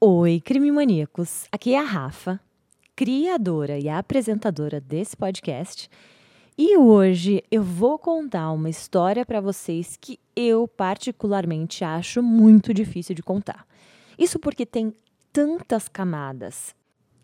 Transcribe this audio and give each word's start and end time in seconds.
Oi, 0.00 0.40
crime 0.40 0.70
maníacos. 0.70 1.48
Aqui 1.50 1.74
é 1.74 1.80
a 1.80 1.82
Rafa, 1.82 2.38
criadora 2.94 3.80
e 3.80 3.88
apresentadora 3.88 4.80
desse 4.80 5.16
podcast. 5.16 5.90
E 6.56 6.76
hoje 6.76 7.42
eu 7.50 7.64
vou 7.64 7.98
contar 7.98 8.52
uma 8.52 8.70
história 8.70 9.26
para 9.26 9.40
vocês 9.40 9.98
que 10.00 10.20
eu 10.36 10.68
particularmente 10.68 11.82
acho 11.82 12.22
muito 12.22 12.72
difícil 12.72 13.12
de 13.12 13.24
contar. 13.24 13.66
Isso 14.16 14.38
porque 14.38 14.64
tem 14.64 14.94
tantas 15.32 15.88
camadas, 15.88 16.76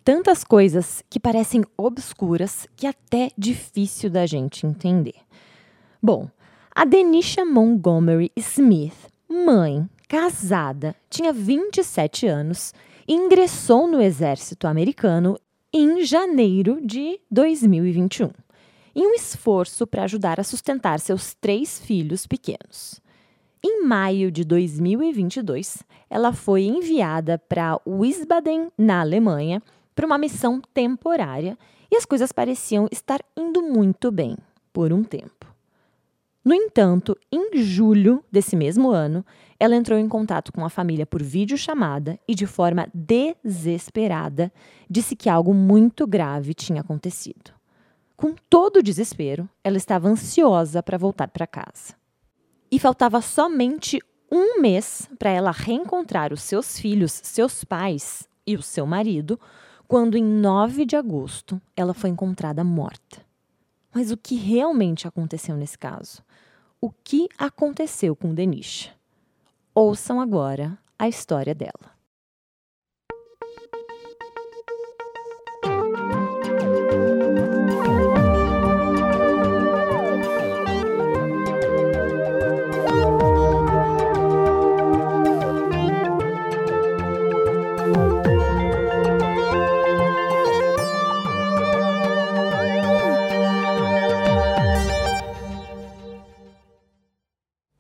tantas 0.03 0.43
coisas 0.43 1.01
que 1.09 1.21
parecem 1.21 1.63
obscuras 1.77 2.67
que 2.75 2.89
é 2.89 2.91
até 2.91 3.31
difícil 3.39 4.11
da 4.11 4.27
gente 4.27 4.67
entender. 4.67 5.15
Bom, 6.03 6.29
a 6.75 6.85
Denisha 6.85 7.45
Montgomery 7.45 8.33
Smith, 8.35 8.97
mãe, 9.29 9.89
casada, 10.09 10.95
tinha 11.09 11.32
27 11.32 12.27
anos 12.27 12.73
e 13.07 13.14
ingressou 13.14 13.86
no 13.89 14.00
exército 14.00 14.67
americano 14.67 15.39
em 15.72 16.04
janeiro 16.04 16.81
de 16.85 17.21
2021, 17.31 18.31
em 18.95 19.07
um 19.07 19.14
esforço 19.14 19.86
para 19.86 20.04
ajudar 20.04 20.39
a 20.39 20.45
sustentar 20.45 21.00
seus 21.00 21.35
três 21.35 21.81
filhos 21.81 22.26
pequenos. 22.26 23.00
Em 23.62 23.85
maio 23.85 24.31
de 24.31 24.45
2022, 24.45 25.82
ela 26.09 26.32
foi 26.32 26.64
enviada 26.64 27.39
para 27.39 27.81
Wiesbaden, 27.86 28.68
na 28.76 29.00
Alemanha, 29.00 29.62
para 29.95 30.07
uma 30.07 30.18
missão 30.18 30.61
temporária 30.73 31.59
e 31.90 31.96
as 31.96 32.05
coisas 32.05 32.31
pareciam 32.31 32.89
estar 32.92 33.20
indo 33.36 33.62
muito 33.62 34.11
bem 34.11 34.36
por 34.73 34.92
um 34.92 35.03
tempo. 35.03 35.44
No 36.44 36.53
entanto, 36.53 37.16
em 37.33 37.56
julho 37.62 38.22
desse 38.30 38.55
mesmo 38.55 38.91
ano, 38.91 39.25
ela 39.58 39.75
entrou 39.75 39.98
em 39.98 40.06
contato 40.06 40.53
com 40.53 40.62
a 40.62 40.69
família 40.69 41.06
por 41.06 41.22
videochamada 41.22 42.20
e, 42.28 42.34
de 42.34 42.47
forma 42.47 42.86
desesperada, 42.92 44.53
disse 44.91 45.17
que 45.17 45.30
algo 45.30 45.55
muito 45.55 46.06
grave 46.06 46.53
tinha 46.53 46.83
acontecido. 46.83 47.53
Com 48.14 48.34
todo 48.51 48.77
o 48.77 48.83
desespero, 48.83 49.48
ela 49.62 49.78
estava 49.78 50.06
ansiosa 50.06 50.83
para 50.83 50.98
voltar 50.98 51.28
para 51.28 51.47
casa. 51.47 51.95
E 52.70 52.79
faltava 52.79 53.23
somente 53.23 53.98
um 54.31 54.61
mês 54.61 55.08
para 55.19 55.31
ela 55.31 55.51
reencontrar 55.51 56.31
os 56.31 56.42
seus 56.42 56.79
filhos, 56.79 57.20
seus 57.23 57.64
pais 57.64 58.29
e 58.47 58.55
o 58.55 58.62
seu 58.62 58.84
marido, 58.84 59.41
quando, 59.89 60.17
em 60.17 60.25
9 60.25 60.84
de 60.84 60.95
agosto, 60.95 61.61
ela 61.75 61.95
foi 61.95 62.11
encontrada 62.11 62.62
morta. 62.62 63.25
Mas 63.95 64.11
o 64.11 64.17
que 64.17 64.34
realmente 64.34 65.06
aconteceu 65.06 65.56
nesse 65.56 65.79
caso? 65.79 66.23
O 66.85 66.93
que 67.03 67.31
aconteceu 67.39 68.15
com 68.15 68.35
Denisha? 68.35 68.93
Ouçam 69.75 70.21
agora 70.21 70.77
a 70.99 71.09
história 71.09 71.55
dela. 71.55 71.94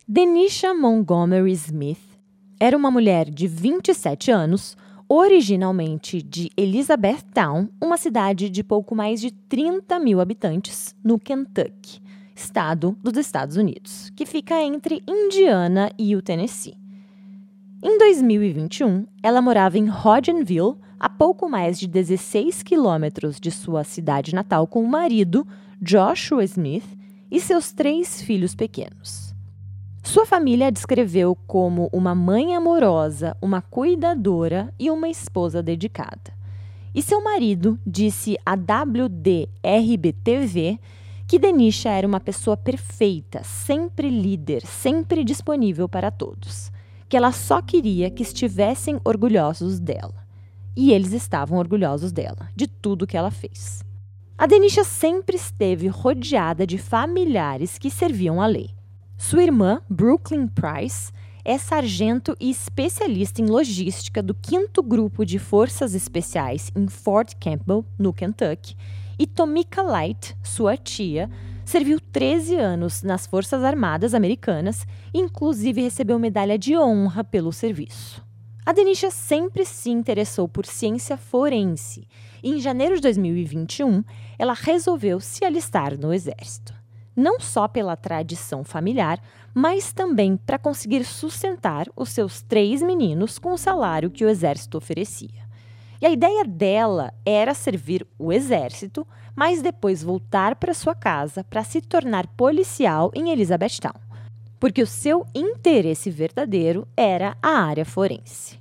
Denisha 0.06 0.74
Montgomery 0.74 1.52
Smith 1.52 2.18
era 2.60 2.76
uma 2.76 2.90
mulher 2.90 3.30
de 3.30 3.46
27 3.46 4.30
anos, 4.30 4.76
originalmente 5.08 6.20
de 6.20 6.50
Elizabethtown, 6.58 7.70
uma 7.82 7.96
cidade 7.96 8.50
de 8.50 8.62
pouco 8.62 8.94
mais 8.94 9.18
de 9.18 9.30
30 9.30 9.98
mil 10.00 10.20
habitantes, 10.20 10.94
no 11.02 11.18
Kentucky, 11.18 12.02
estado 12.36 12.94
dos 13.02 13.16
Estados 13.16 13.56
Unidos, 13.56 14.10
que 14.14 14.26
fica 14.26 14.62
entre 14.62 15.02
Indiana 15.08 15.90
e 15.98 16.14
o 16.14 16.20
Tennessee. 16.20 16.76
Em 17.82 17.96
2021, 17.96 19.06
ela 19.22 19.40
morava 19.40 19.78
em 19.78 19.88
Hodgenville, 19.88 20.76
a 21.00 21.08
pouco 21.08 21.48
mais 21.48 21.80
de 21.80 21.88
16 21.88 22.62
quilômetros 22.62 23.40
de 23.40 23.50
sua 23.50 23.84
cidade 23.84 24.34
natal, 24.34 24.66
com 24.66 24.84
o 24.84 24.88
marido, 24.88 25.46
Joshua 25.80 26.44
Smith, 26.44 26.84
e 27.30 27.40
seus 27.40 27.72
três 27.72 28.20
filhos 28.20 28.54
pequenos. 28.54 29.23
Sua 30.06 30.26
família 30.26 30.66
a 30.66 30.70
descreveu 30.70 31.34
como 31.46 31.88
uma 31.90 32.14
mãe 32.14 32.54
amorosa, 32.54 33.34
uma 33.40 33.62
cuidadora 33.62 34.70
e 34.78 34.90
uma 34.90 35.08
esposa 35.08 35.62
dedicada. 35.62 36.34
E 36.94 37.00
seu 37.00 37.24
marido 37.24 37.78
disse 37.86 38.36
à 38.44 38.52
WDRB-TV 38.52 39.48
que 41.26 41.38
Denisha 41.38 41.88
era 41.88 42.06
uma 42.06 42.20
pessoa 42.20 42.54
perfeita, 42.54 43.42
sempre 43.42 44.10
líder, 44.10 44.60
sempre 44.66 45.24
disponível 45.24 45.88
para 45.88 46.10
todos. 46.10 46.70
Que 47.08 47.16
ela 47.16 47.32
só 47.32 47.62
queria 47.62 48.10
que 48.10 48.22
estivessem 48.22 49.00
orgulhosos 49.06 49.80
dela. 49.80 50.22
E 50.76 50.92
eles 50.92 51.14
estavam 51.14 51.56
orgulhosos 51.56 52.12
dela, 52.12 52.50
de 52.54 52.66
tudo 52.66 53.06
que 53.06 53.16
ela 53.16 53.30
fez. 53.30 53.82
A 54.36 54.46
Denisha 54.46 54.84
sempre 54.84 55.36
esteve 55.36 55.88
rodeada 55.88 56.66
de 56.66 56.76
familiares 56.76 57.78
que 57.78 57.90
serviam 57.90 58.38
a 58.38 58.46
lei. 58.46 58.73
Sua 59.16 59.44
irmã, 59.44 59.80
Brooklyn 59.88 60.48
Price, 60.48 61.12
é 61.44 61.56
sargento 61.56 62.36
e 62.40 62.50
especialista 62.50 63.40
em 63.40 63.46
logística 63.46 64.22
do 64.22 64.36
5 64.42 64.82
Grupo 64.82 65.24
de 65.24 65.38
Forças 65.38 65.94
Especiais 65.94 66.72
em 66.74 66.88
Fort 66.88 67.34
Campbell, 67.38 67.84
no 67.96 68.12
Kentucky, 68.12 68.76
e 69.16 69.26
Tomika 69.26 69.82
Light, 69.82 70.36
sua 70.42 70.76
tia, 70.76 71.30
serviu 71.64 72.00
13 72.00 72.56
anos 72.56 73.02
nas 73.02 73.26
Forças 73.26 73.62
Armadas 73.62 74.14
Americanas 74.14 74.84
e, 75.12 75.20
inclusive, 75.20 75.82
recebeu 75.82 76.18
medalha 76.18 76.58
de 76.58 76.76
honra 76.76 77.22
pelo 77.22 77.52
serviço. 77.52 78.24
A 78.66 78.72
Denisha 78.72 79.10
sempre 79.10 79.64
se 79.64 79.90
interessou 79.90 80.48
por 80.48 80.66
ciência 80.66 81.16
forense 81.16 82.08
e, 82.42 82.50
em 82.50 82.60
janeiro 82.60 82.96
de 82.96 83.02
2021, 83.02 84.02
ela 84.38 84.54
resolveu 84.54 85.20
se 85.20 85.44
alistar 85.44 85.96
no 85.96 86.12
Exército 86.12 86.83
não 87.16 87.38
só 87.38 87.68
pela 87.68 87.96
tradição 87.96 88.64
familiar, 88.64 89.20
mas 89.52 89.92
também 89.92 90.36
para 90.36 90.58
conseguir 90.58 91.04
sustentar 91.04 91.88
os 91.96 92.10
seus 92.10 92.42
três 92.42 92.82
meninos 92.82 93.38
com 93.38 93.52
o 93.52 93.58
salário 93.58 94.10
que 94.10 94.24
o 94.24 94.28
exército 94.28 94.78
oferecia. 94.78 95.44
E 96.00 96.06
a 96.06 96.10
ideia 96.10 96.44
dela 96.44 97.12
era 97.24 97.54
servir 97.54 98.06
o 98.18 98.32
exército, 98.32 99.06
mas 99.34 99.62
depois 99.62 100.02
voltar 100.02 100.56
para 100.56 100.74
sua 100.74 100.94
casa 100.94 101.44
para 101.44 101.64
se 101.64 101.80
tornar 101.80 102.26
policial 102.36 103.10
em 103.14 103.30
Elizabethtown, 103.30 104.00
porque 104.58 104.82
o 104.82 104.86
seu 104.86 105.26
interesse 105.34 106.10
verdadeiro 106.10 106.86
era 106.96 107.36
a 107.42 107.50
área 107.50 107.84
forense. 107.84 108.58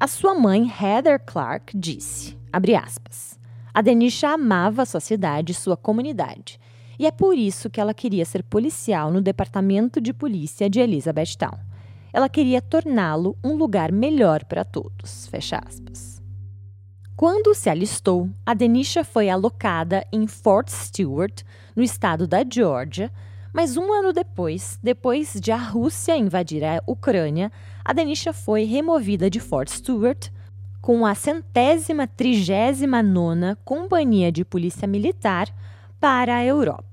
A 0.00 0.06
sua 0.06 0.34
mãe, 0.34 0.72
Heather 0.80 1.20
Clark, 1.24 1.76
disse, 1.76 2.38
aspas, 2.52 3.38
a 3.74 3.82
Denisha 3.82 4.30
amava 4.30 4.86
sua 4.86 5.00
cidade 5.00 5.52
e 5.52 5.54
sua 5.54 5.76
comunidade, 5.76 6.60
e 6.98 7.06
é 7.06 7.10
por 7.10 7.36
isso 7.36 7.70
que 7.70 7.80
ela 7.80 7.94
queria 7.94 8.24
ser 8.24 8.42
policial 8.42 9.12
no 9.12 9.20
departamento 9.20 10.00
de 10.00 10.12
polícia 10.12 10.68
de 10.68 10.80
Elizabethtown. 10.80 11.58
Ela 12.12 12.28
queria 12.28 12.60
torná-lo 12.60 13.36
um 13.44 13.54
lugar 13.54 13.92
melhor 13.92 14.44
para 14.44 14.64
todos. 14.64 15.26
Fecha 15.28 15.60
aspas. 15.64 16.20
Quando 17.14 17.54
se 17.54 17.68
alistou, 17.68 18.30
a 18.46 18.54
Denisha 18.54 19.04
foi 19.04 19.28
alocada 19.28 20.06
em 20.12 20.26
Fort 20.26 20.68
Stewart, 20.68 21.42
no 21.74 21.82
estado 21.82 22.26
da 22.26 22.44
Geórgia, 22.48 23.12
mas 23.52 23.76
um 23.76 23.92
ano 23.92 24.12
depois, 24.12 24.78
depois 24.82 25.34
de 25.40 25.50
a 25.50 25.56
Rússia 25.56 26.16
invadir 26.16 26.64
a 26.64 26.82
Ucrânia, 26.86 27.50
a 27.84 27.92
Denisha 27.92 28.32
foi 28.32 28.64
removida 28.64 29.28
de 29.28 29.40
Fort 29.40 29.68
Stewart 29.68 30.30
com 30.80 31.04
a 31.04 31.14
centésima 31.14 32.06
trigésima 32.06 33.02
nona 33.02 33.58
Companhia 33.64 34.30
de 34.30 34.44
Polícia 34.44 34.86
Militar 34.86 35.48
para 36.00 36.36
a 36.36 36.44
Europa. 36.44 36.87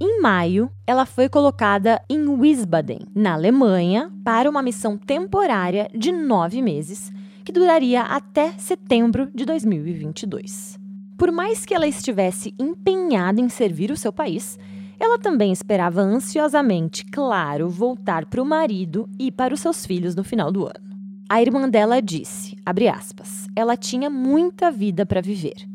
Em 0.00 0.20
maio, 0.20 0.70
ela 0.86 1.04
foi 1.04 1.28
colocada 1.28 2.00
em 2.08 2.28
Wiesbaden, 2.28 3.00
na 3.12 3.32
Alemanha, 3.32 4.12
para 4.22 4.48
uma 4.48 4.62
missão 4.62 4.96
temporária 4.96 5.90
de 5.92 6.12
nove 6.12 6.62
meses, 6.62 7.10
que 7.44 7.50
duraria 7.50 8.02
até 8.02 8.52
setembro 8.58 9.28
de 9.34 9.44
2022. 9.44 10.78
Por 11.18 11.32
mais 11.32 11.66
que 11.66 11.74
ela 11.74 11.88
estivesse 11.88 12.54
empenhada 12.60 13.40
em 13.40 13.48
servir 13.48 13.90
o 13.90 13.96
seu 13.96 14.12
país, 14.12 14.56
ela 15.00 15.18
também 15.18 15.50
esperava 15.50 16.00
ansiosamente, 16.00 17.04
claro, 17.04 17.68
voltar 17.68 18.24
para 18.26 18.40
o 18.40 18.46
marido 18.46 19.08
e 19.18 19.32
para 19.32 19.52
os 19.52 19.58
seus 19.58 19.84
filhos 19.84 20.14
no 20.14 20.22
final 20.22 20.52
do 20.52 20.64
ano. 20.64 20.96
A 21.28 21.42
irmã 21.42 21.68
dela 21.68 22.00
disse, 22.00 22.56
aspas, 22.64 23.48
ela 23.56 23.76
tinha 23.76 24.08
muita 24.08 24.70
vida 24.70 25.04
para 25.04 25.20
viver 25.20 25.66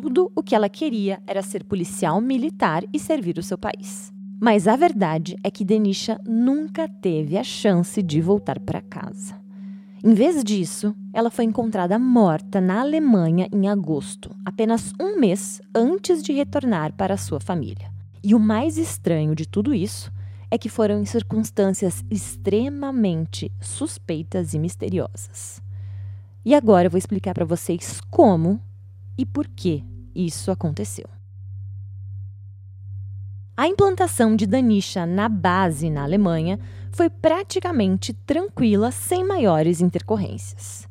tudo 0.00 0.30
o 0.32 0.44
que 0.44 0.54
ela 0.54 0.68
queria 0.68 1.20
era 1.26 1.42
ser 1.42 1.64
policial 1.64 2.20
militar 2.20 2.84
e 2.92 3.00
servir 3.00 3.36
o 3.36 3.42
seu 3.42 3.58
país. 3.58 4.12
Mas 4.40 4.68
a 4.68 4.76
verdade 4.76 5.34
é 5.42 5.50
que 5.50 5.64
Denisha 5.64 6.20
nunca 6.24 6.86
teve 6.86 7.36
a 7.36 7.42
chance 7.42 8.00
de 8.00 8.20
voltar 8.20 8.60
para 8.60 8.80
casa. 8.80 9.34
Em 10.04 10.14
vez 10.14 10.44
disso, 10.44 10.94
ela 11.12 11.30
foi 11.30 11.46
encontrada 11.46 11.98
morta 11.98 12.60
na 12.60 12.80
Alemanha 12.80 13.48
em 13.52 13.68
agosto, 13.68 14.30
apenas 14.44 14.92
um 15.00 15.18
mês 15.18 15.60
antes 15.74 16.22
de 16.22 16.32
retornar 16.32 16.92
para 16.92 17.16
sua 17.16 17.40
família. 17.40 17.90
E 18.22 18.36
o 18.36 18.38
mais 18.38 18.78
estranho 18.78 19.34
de 19.34 19.48
tudo 19.48 19.74
isso 19.74 20.12
é 20.48 20.56
que 20.56 20.68
foram 20.68 21.00
em 21.00 21.06
circunstâncias 21.06 22.04
extremamente 22.08 23.50
suspeitas 23.60 24.54
e 24.54 24.60
misteriosas. 24.60 25.60
E 26.44 26.54
agora 26.54 26.86
eu 26.86 26.90
vou 26.92 26.98
explicar 26.98 27.34
para 27.34 27.44
vocês 27.44 28.00
como 28.12 28.60
e 29.18 29.26
por 29.26 29.48
que 29.48 29.84
isso 30.14 30.50
aconteceu. 30.50 31.08
A 33.56 33.66
implantação 33.66 34.36
de 34.36 34.46
Danisha 34.46 35.04
na 35.04 35.28
base 35.28 35.90
na 35.90 36.04
Alemanha 36.04 36.60
foi 36.92 37.10
praticamente 37.10 38.12
tranquila, 38.12 38.92
sem 38.92 39.26
maiores 39.26 39.80
intercorrências. 39.80 40.88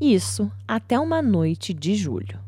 Isso 0.00 0.50
até 0.66 0.98
uma 0.98 1.22
noite 1.22 1.72
de 1.72 1.94
julho. 1.94 2.40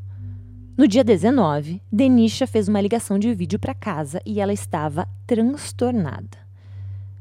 No 0.76 0.88
dia 0.88 1.04
19, 1.04 1.80
Denisha 1.92 2.46
fez 2.46 2.66
uma 2.66 2.80
ligação 2.80 3.18
de 3.18 3.32
vídeo 3.32 3.58
para 3.58 3.74
casa 3.74 4.20
e 4.26 4.40
ela 4.40 4.52
estava 4.52 5.06
transtornada. 5.26 6.38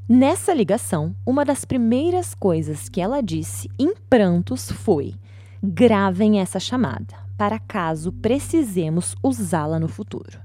Nessa 0.07 0.51
ligação, 0.53 1.15
uma 1.23 1.45
das 1.45 1.65
primeiras 1.65 2.33
coisas 2.33 2.89
que 2.89 2.99
ela 2.99 3.21
disse 3.21 3.69
em 3.77 3.93
prantos 4.09 4.71
foi: 4.71 5.13
gravem 5.61 6.39
essa 6.39 6.59
chamada, 6.59 7.15
para 7.39 7.57
caso 7.57 8.11
precisemos 8.11 9.15
usá-la 9.23 9.79
no 9.79 9.87
futuro. 9.87 10.41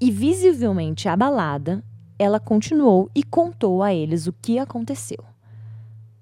E 0.00 0.12
visivelmente 0.12 1.08
abalada, 1.08 1.82
ela 2.16 2.38
continuou 2.38 3.10
e 3.12 3.24
contou 3.24 3.82
a 3.82 3.92
eles 3.92 4.28
o 4.28 4.32
que 4.32 4.60
aconteceu. 4.60 5.18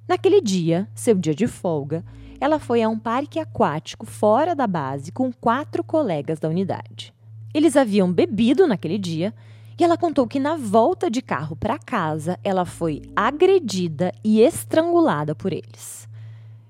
Naquele 0.09 0.41
dia, 0.41 0.89
seu 0.95 1.15
dia 1.15 1.35
de 1.35 1.47
folga, 1.47 2.03
ela 2.41 2.59
foi 2.59 2.83
a 2.83 2.89
um 2.89 2.99
parque 2.99 3.39
aquático 3.39 4.07
fora 4.07 4.55
da 4.55 4.67
base 4.67 5.13
com 5.13 5.31
quatro 5.31 5.85
colegas 5.85 6.39
da 6.39 6.49
unidade. 6.49 7.13
Eles 7.53 7.77
haviam 7.77 8.11
bebido 8.11 8.67
naquele 8.67 8.97
dia 8.97 9.35
e 9.79 9.85
ela 9.85 9.99
contou 9.99 10.27
que 10.27 10.41
na 10.41 10.57
volta 10.57 11.11
de 11.11 11.21
carro 11.21 11.55
para 11.55 11.79
casa 11.79 12.39
ela 12.43 12.65
foi 12.65 13.03
agredida 13.15 14.11
e 14.25 14.41
estrangulada 14.41 15.35
por 15.35 15.53
eles. 15.53 16.09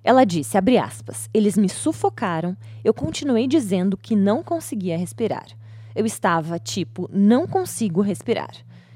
Ela 0.06 0.24
disse, 0.24 0.56
abre 0.56 0.78
aspas, 0.78 1.28
eles 1.34 1.58
me 1.58 1.68
sufocaram, 1.68 2.56
eu 2.84 2.94
continuei 2.94 3.48
dizendo 3.48 3.96
que 3.96 4.14
não 4.14 4.40
conseguia 4.40 4.96
respirar. 4.96 5.48
Eu 5.96 6.06
estava 6.06 6.60
tipo, 6.60 7.10
não 7.12 7.44
consigo 7.44 8.00
respirar. 8.02 8.52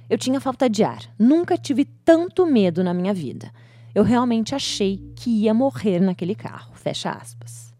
Eu 0.09 0.17
tinha 0.17 0.41
falta 0.41 0.71
de 0.71 0.85
ar. 0.85 1.03
Nunca 1.19 1.59
tive 1.59 1.85
tanto 1.85 2.47
medo 2.47 2.85
na 2.85 2.95
minha 2.95 3.13
vida. 3.13 3.51
Eu 3.93 4.05
realmente 4.05 4.55
achei 4.55 4.99
que 5.17 5.31
ia 5.31 5.53
morrer 5.53 5.99
naquele 5.99 6.37
carro. 6.37 6.77
Fecha 6.77 7.11
aspas. 7.11 7.75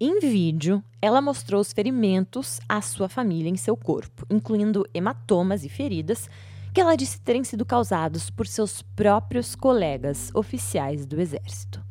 Em 0.00 0.20
vídeo, 0.20 0.84
ela 1.00 1.20
mostrou 1.20 1.60
os 1.60 1.72
ferimentos 1.72 2.60
à 2.68 2.80
sua 2.80 3.08
família 3.08 3.50
em 3.50 3.56
seu 3.56 3.76
corpo, 3.76 4.24
incluindo 4.30 4.86
hematomas 4.94 5.64
e 5.64 5.68
feridas 5.68 6.30
que 6.72 6.80
ela 6.80 6.94
disse 6.94 7.20
terem 7.20 7.42
sido 7.42 7.66
causados 7.66 8.30
por 8.30 8.46
seus 8.46 8.82
próprios 8.82 9.56
colegas 9.56 10.30
oficiais 10.32 11.04
do 11.04 11.20
exército. 11.20 11.81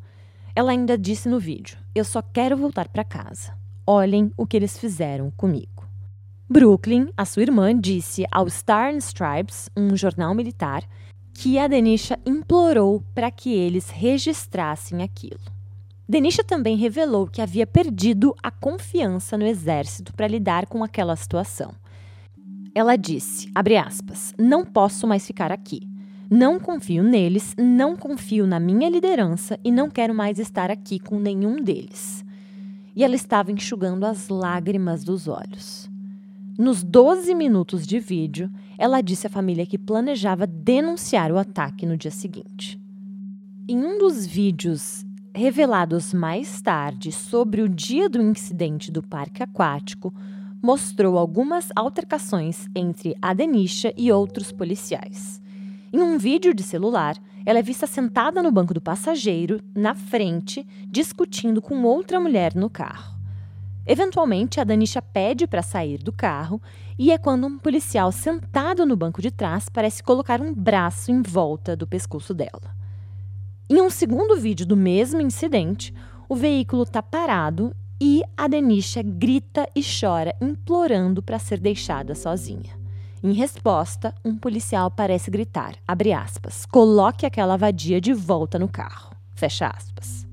Ela 0.55 0.71
ainda 0.71 0.97
disse 0.97 1.29
no 1.29 1.39
vídeo: 1.39 1.77
Eu 1.93 2.03
só 2.03 2.21
quero 2.21 2.57
voltar 2.57 2.87
para 2.89 3.03
casa. 3.03 3.53
Olhem 3.85 4.31
o 4.37 4.45
que 4.45 4.57
eles 4.57 4.77
fizeram 4.77 5.31
comigo. 5.31 5.87
Brooklyn, 6.49 7.09
a 7.15 7.23
sua 7.23 7.43
irmã, 7.43 7.77
disse 7.77 8.25
ao 8.31 8.49
Star 8.49 8.93
and 8.93 8.97
Stripes, 8.97 9.69
um 9.75 9.95
jornal 9.95 10.35
militar, 10.35 10.83
que 11.33 11.57
a 11.57 11.67
Denisha 11.67 12.19
implorou 12.25 13.01
para 13.15 13.31
que 13.31 13.53
eles 13.53 13.89
registrassem 13.89 15.01
aquilo. 15.01 15.39
Denisha 16.07 16.43
também 16.43 16.75
revelou 16.75 17.25
que 17.25 17.41
havia 17.41 17.65
perdido 17.65 18.35
a 18.43 18.51
confiança 18.51 19.37
no 19.37 19.47
exército 19.47 20.13
para 20.13 20.27
lidar 20.27 20.65
com 20.65 20.83
aquela 20.83 21.15
situação. 21.15 21.73
Ela 22.75 22.97
disse, 22.97 23.49
aspas, 23.85 24.33
não 24.37 24.65
posso 24.65 25.07
mais 25.07 25.25
ficar 25.25 25.51
aqui. 25.51 25.90
Não 26.33 26.61
confio 26.61 27.03
neles, 27.03 27.53
não 27.57 27.93
confio 27.93 28.47
na 28.47 28.57
minha 28.57 28.89
liderança 28.89 29.59
e 29.65 29.69
não 29.69 29.89
quero 29.89 30.15
mais 30.15 30.39
estar 30.39 30.71
aqui 30.71 30.97
com 30.97 31.19
nenhum 31.19 31.61
deles. 31.61 32.23
E 32.95 33.03
ela 33.03 33.15
estava 33.15 33.51
enxugando 33.51 34.05
as 34.05 34.29
lágrimas 34.29 35.03
dos 35.03 35.27
olhos. 35.27 35.91
Nos 36.57 36.85
12 36.85 37.35
minutos 37.35 37.85
de 37.85 37.99
vídeo, 37.99 38.49
ela 38.77 39.01
disse 39.01 39.27
à 39.27 39.29
família 39.29 39.65
que 39.65 39.77
planejava 39.77 40.47
denunciar 40.47 41.33
o 41.33 41.37
ataque 41.37 41.85
no 41.85 41.97
dia 41.97 42.11
seguinte. 42.11 42.79
Em 43.67 43.77
um 43.77 43.99
dos 43.99 44.25
vídeos 44.25 45.05
revelados 45.35 46.13
mais 46.13 46.61
tarde 46.61 47.11
sobre 47.11 47.61
o 47.61 47.67
dia 47.67 48.07
do 48.07 48.21
incidente 48.21 48.89
do 48.89 49.03
parque 49.03 49.43
aquático, 49.43 50.13
mostrou 50.63 51.17
algumas 51.17 51.67
altercações 51.75 52.67
entre 52.73 53.17
a 53.21 53.33
Denisha 53.33 53.93
e 53.97 54.13
outros 54.13 54.49
policiais. 54.53 55.40
Em 55.93 56.01
um 56.01 56.17
vídeo 56.17 56.53
de 56.53 56.63
celular, 56.63 57.17
ela 57.45 57.59
é 57.59 57.61
vista 57.61 57.85
sentada 57.85 58.41
no 58.41 58.49
banco 58.49 58.73
do 58.73 58.79
passageiro, 58.79 59.59
na 59.75 59.93
frente, 59.93 60.65
discutindo 60.87 61.61
com 61.61 61.83
outra 61.83 62.17
mulher 62.17 62.55
no 62.55 62.69
carro. 62.69 63.19
Eventualmente, 63.85 64.61
a 64.61 64.63
Danisha 64.63 65.01
pede 65.01 65.45
para 65.45 65.61
sair 65.61 65.97
do 65.97 66.13
carro 66.13 66.61
e 66.97 67.11
é 67.11 67.17
quando 67.17 67.45
um 67.45 67.59
policial 67.59 68.09
sentado 68.09 68.85
no 68.85 68.95
banco 68.95 69.21
de 69.21 69.31
trás 69.31 69.67
parece 69.67 70.01
colocar 70.01 70.39
um 70.39 70.53
braço 70.53 71.11
em 71.11 71.21
volta 71.21 71.75
do 71.75 71.85
pescoço 71.85 72.33
dela. 72.33 72.73
Em 73.69 73.81
um 73.81 73.89
segundo 73.89 74.37
vídeo 74.37 74.65
do 74.65 74.77
mesmo 74.77 75.19
incidente, 75.19 75.93
o 76.29 76.37
veículo 76.37 76.83
está 76.83 77.03
parado 77.03 77.75
e 77.99 78.21
a 78.37 78.47
Denisha 78.47 79.01
grita 79.01 79.67
e 79.75 79.81
chora, 79.83 80.33
implorando 80.39 81.21
para 81.21 81.37
ser 81.37 81.59
deixada 81.59 82.15
sozinha. 82.15 82.80
Em 83.23 83.33
resposta, 83.33 84.15
um 84.25 84.35
policial 84.35 84.89
parece 84.89 85.29
gritar, 85.29 85.75
aspas, 85.87 86.65
coloque 86.65 87.23
aquela 87.23 87.55
vadia 87.55 88.01
de 88.01 88.13
volta 88.13 88.57
no 88.57 88.67
carro, 88.67 89.15
fecha 89.35 89.67
aspas. 89.67 90.25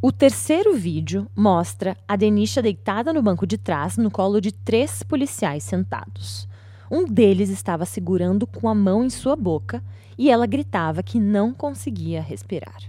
O 0.00 0.10
terceiro 0.10 0.74
vídeo 0.74 1.26
mostra 1.36 1.94
a 2.08 2.16
Denisha 2.16 2.62
deitada 2.62 3.12
no 3.12 3.20
banco 3.20 3.46
de 3.46 3.58
trás, 3.58 3.98
no 3.98 4.10
colo 4.10 4.40
de 4.40 4.52
três 4.52 5.02
policiais 5.02 5.64
sentados. 5.64 6.48
Um 6.90 7.04
deles 7.04 7.50
estava 7.50 7.84
segurando 7.84 8.46
com 8.46 8.70
a 8.70 8.74
mão 8.74 9.04
em 9.04 9.10
sua 9.10 9.36
boca 9.36 9.84
e 10.16 10.30
ela 10.30 10.46
gritava 10.46 11.02
que 11.02 11.20
não 11.20 11.52
conseguia 11.52 12.22
respirar. 12.22 12.84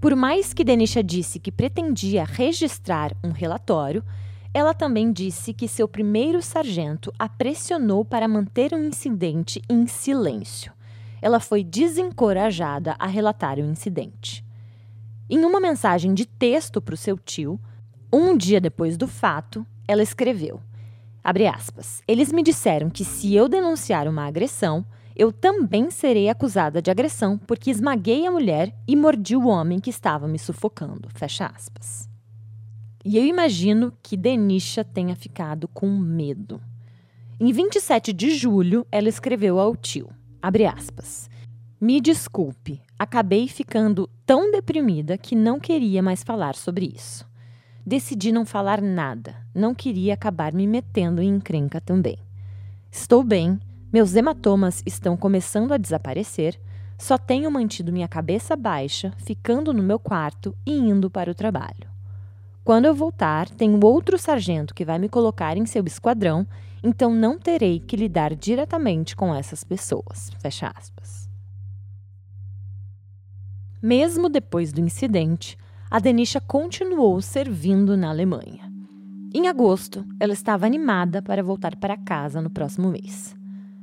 Por 0.00 0.14
mais 0.14 0.54
que 0.54 0.62
Denisha 0.62 1.02
disse 1.02 1.40
que 1.40 1.50
pretendia 1.50 2.24
registrar 2.24 3.12
um 3.24 3.30
relatório, 3.30 4.04
ela 4.54 4.74
também 4.74 5.10
disse 5.10 5.54
que 5.54 5.66
seu 5.66 5.88
primeiro 5.88 6.42
sargento 6.42 7.12
a 7.18 7.28
pressionou 7.28 8.04
para 8.04 8.28
manter 8.28 8.72
o 8.72 8.76
um 8.76 8.84
incidente 8.84 9.62
em 9.68 9.86
silêncio. 9.86 10.72
Ela 11.22 11.40
foi 11.40 11.64
desencorajada 11.64 12.94
a 12.98 13.06
relatar 13.06 13.58
o 13.58 13.64
incidente. 13.64 14.44
Em 15.30 15.44
uma 15.44 15.60
mensagem 15.60 16.12
de 16.12 16.26
texto 16.26 16.82
para 16.82 16.94
o 16.94 16.98
seu 16.98 17.16
tio, 17.16 17.58
um 18.12 18.36
dia 18.36 18.60
depois 18.60 18.98
do 18.98 19.06
fato, 19.06 19.66
ela 19.88 20.02
escreveu: 20.02 20.60
aspas, 21.54 22.02
Eles 22.06 22.30
me 22.30 22.42
disseram 22.42 22.90
que 22.90 23.04
se 23.04 23.34
eu 23.34 23.48
denunciar 23.48 24.06
uma 24.06 24.26
agressão, 24.26 24.84
eu 25.16 25.32
também 25.32 25.90
serei 25.90 26.28
acusada 26.28 26.82
de 26.82 26.90
agressão 26.90 27.38
porque 27.38 27.70
esmaguei 27.70 28.26
a 28.26 28.30
mulher 28.30 28.74
e 28.86 28.94
mordi 28.94 29.36
o 29.36 29.46
homem 29.46 29.78
que 29.78 29.90
estava 29.90 30.28
me 30.28 30.38
sufocando. 30.38 31.08
Fecha 31.14 31.46
aspas. 31.46 32.11
E 33.04 33.16
eu 33.16 33.24
imagino 33.24 33.92
que 34.02 34.16
Denisha 34.16 34.84
tenha 34.84 35.16
ficado 35.16 35.66
com 35.68 35.88
medo. 35.88 36.60
Em 37.40 37.52
27 37.52 38.12
de 38.12 38.30
julho, 38.36 38.86
ela 38.90 39.08
escreveu 39.08 39.58
ao 39.58 39.74
tio, 39.76 40.08
aspas, 40.42 41.28
Me 41.80 42.00
desculpe, 42.00 42.80
Acabei 43.02 43.48
ficando 43.48 44.08
tão 44.24 44.52
deprimida 44.52 45.18
que 45.18 45.34
não 45.34 45.58
queria 45.58 46.00
mais 46.00 46.22
falar 46.22 46.54
sobre 46.54 46.86
isso. 46.94 47.28
Decidi 47.84 48.30
não 48.30 48.46
falar 48.46 48.80
nada, 48.80 49.34
não 49.52 49.74
queria 49.74 50.14
acabar 50.14 50.52
me 50.52 50.68
metendo 50.68 51.20
em 51.20 51.28
encrenca 51.28 51.80
também. 51.80 52.16
Estou 52.92 53.24
bem, 53.24 53.58
meus 53.92 54.14
hematomas 54.14 54.84
estão 54.86 55.16
começando 55.16 55.72
a 55.72 55.78
desaparecer, 55.78 56.60
só 56.96 57.18
tenho 57.18 57.50
mantido 57.50 57.92
minha 57.92 58.06
cabeça 58.06 58.54
baixa, 58.54 59.12
ficando 59.16 59.72
no 59.72 59.82
meu 59.82 59.98
quarto 59.98 60.56
e 60.64 60.78
indo 60.78 61.10
para 61.10 61.32
o 61.32 61.34
trabalho. 61.34 61.91
Quando 62.64 62.84
eu 62.84 62.94
voltar, 62.94 63.48
tenho 63.50 63.84
outro 63.84 64.18
sargento 64.18 64.74
que 64.74 64.84
vai 64.84 64.98
me 64.98 65.08
colocar 65.08 65.56
em 65.56 65.66
seu 65.66 65.84
esquadrão, 65.84 66.46
então 66.82 67.14
não 67.14 67.38
terei 67.38 67.80
que 67.80 67.96
lidar 67.96 68.34
diretamente 68.34 69.16
com 69.16 69.34
essas 69.34 69.64
pessoas. 69.64 70.30
Fecha 70.38 70.72
aspas. 70.74 71.28
Mesmo 73.82 74.28
depois 74.28 74.72
do 74.72 74.80
incidente, 74.80 75.56
a 75.90 75.98
Denisha 75.98 76.40
continuou 76.40 77.20
servindo 77.20 77.96
na 77.96 78.10
Alemanha. 78.10 78.72
Em 79.34 79.48
agosto, 79.48 80.04
ela 80.20 80.32
estava 80.32 80.66
animada 80.66 81.20
para 81.20 81.42
voltar 81.42 81.74
para 81.76 81.96
casa 81.96 82.40
no 82.40 82.50
próximo 82.50 82.90
mês. 82.90 83.34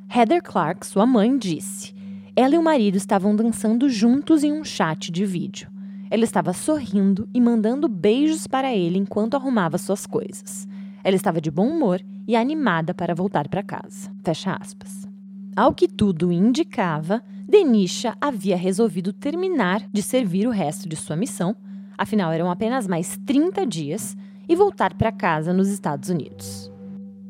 Heather 0.09 0.41
Clark, 0.41 0.85
sua 0.85 1.05
mãe, 1.05 1.37
disse: 1.37 1.93
ela 2.35 2.55
e 2.55 2.57
o 2.57 2.63
marido 2.63 2.95
estavam 2.95 3.35
dançando 3.35 3.89
juntos 3.89 4.45
em 4.45 4.53
um 4.53 4.63
chat 4.63 5.11
de 5.11 5.25
vídeo. 5.25 5.69
Ela 6.09 6.23
estava 6.23 6.53
sorrindo 6.53 7.27
e 7.33 7.39
mandando 7.39 7.87
beijos 7.87 8.47
para 8.47 8.73
ele 8.75 8.97
enquanto 8.97 9.35
arrumava 9.35 9.77
suas 9.77 10.05
coisas. 10.05 10.67
Ela 11.03 11.15
estava 11.15 11.39
de 11.39 11.51
bom 11.51 11.67
humor 11.67 12.01
e 12.27 12.35
animada 12.35 12.93
para 12.93 13.13
voltar 13.13 13.47
para 13.47 13.63
casa. 13.63 14.11
Fecha 14.23 14.57
aspas. 14.59 15.07
Ao 15.55 15.73
que 15.73 15.87
tudo 15.87 16.31
indicava, 16.31 17.21
Denisha 17.47 18.15
havia 18.21 18.55
resolvido 18.55 19.11
terminar 19.11 19.83
de 19.91 20.01
servir 20.01 20.47
o 20.47 20.51
resto 20.51 20.87
de 20.87 20.95
sua 20.95 21.15
missão, 21.15 21.55
afinal 21.97 22.31
eram 22.31 22.49
apenas 22.49 22.87
mais 22.87 23.17
30 23.25 23.65
dias, 23.65 24.15
e 24.47 24.55
voltar 24.55 24.95
para 24.95 25.11
casa 25.11 25.53
nos 25.53 25.69
Estados 25.69 26.09
Unidos. 26.09 26.71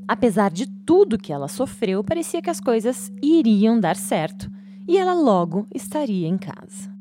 Apesar 0.07 0.51
de 0.51 0.67
tudo 0.67 1.17
que 1.17 1.33
ela 1.33 1.49
sofreu, 1.49 2.03
parecia 2.03 2.41
que 2.41 2.49
as 2.49 2.61
coisas 2.61 3.11
iriam 3.21 3.77
dar 3.79 3.97
certo 3.97 4.49
e 4.87 4.97
ela 4.97 5.13
logo 5.13 5.67
estaria 5.75 6.27
em 6.27 6.37
casa. 6.37 6.98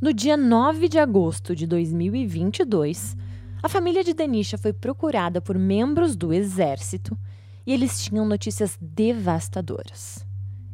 No 0.00 0.14
dia 0.14 0.34
9 0.34 0.88
de 0.88 0.98
agosto 0.98 1.54
de 1.54 1.66
2022, 1.66 3.14
a 3.62 3.68
família 3.68 4.02
de 4.02 4.14
Denisha 4.14 4.56
foi 4.56 4.72
procurada 4.72 5.42
por 5.42 5.58
membros 5.58 6.16
do 6.16 6.32
exército 6.32 7.14
e 7.66 7.72
eles 7.74 8.02
tinham 8.02 8.24
notícias 8.24 8.78
devastadoras. 8.80 10.26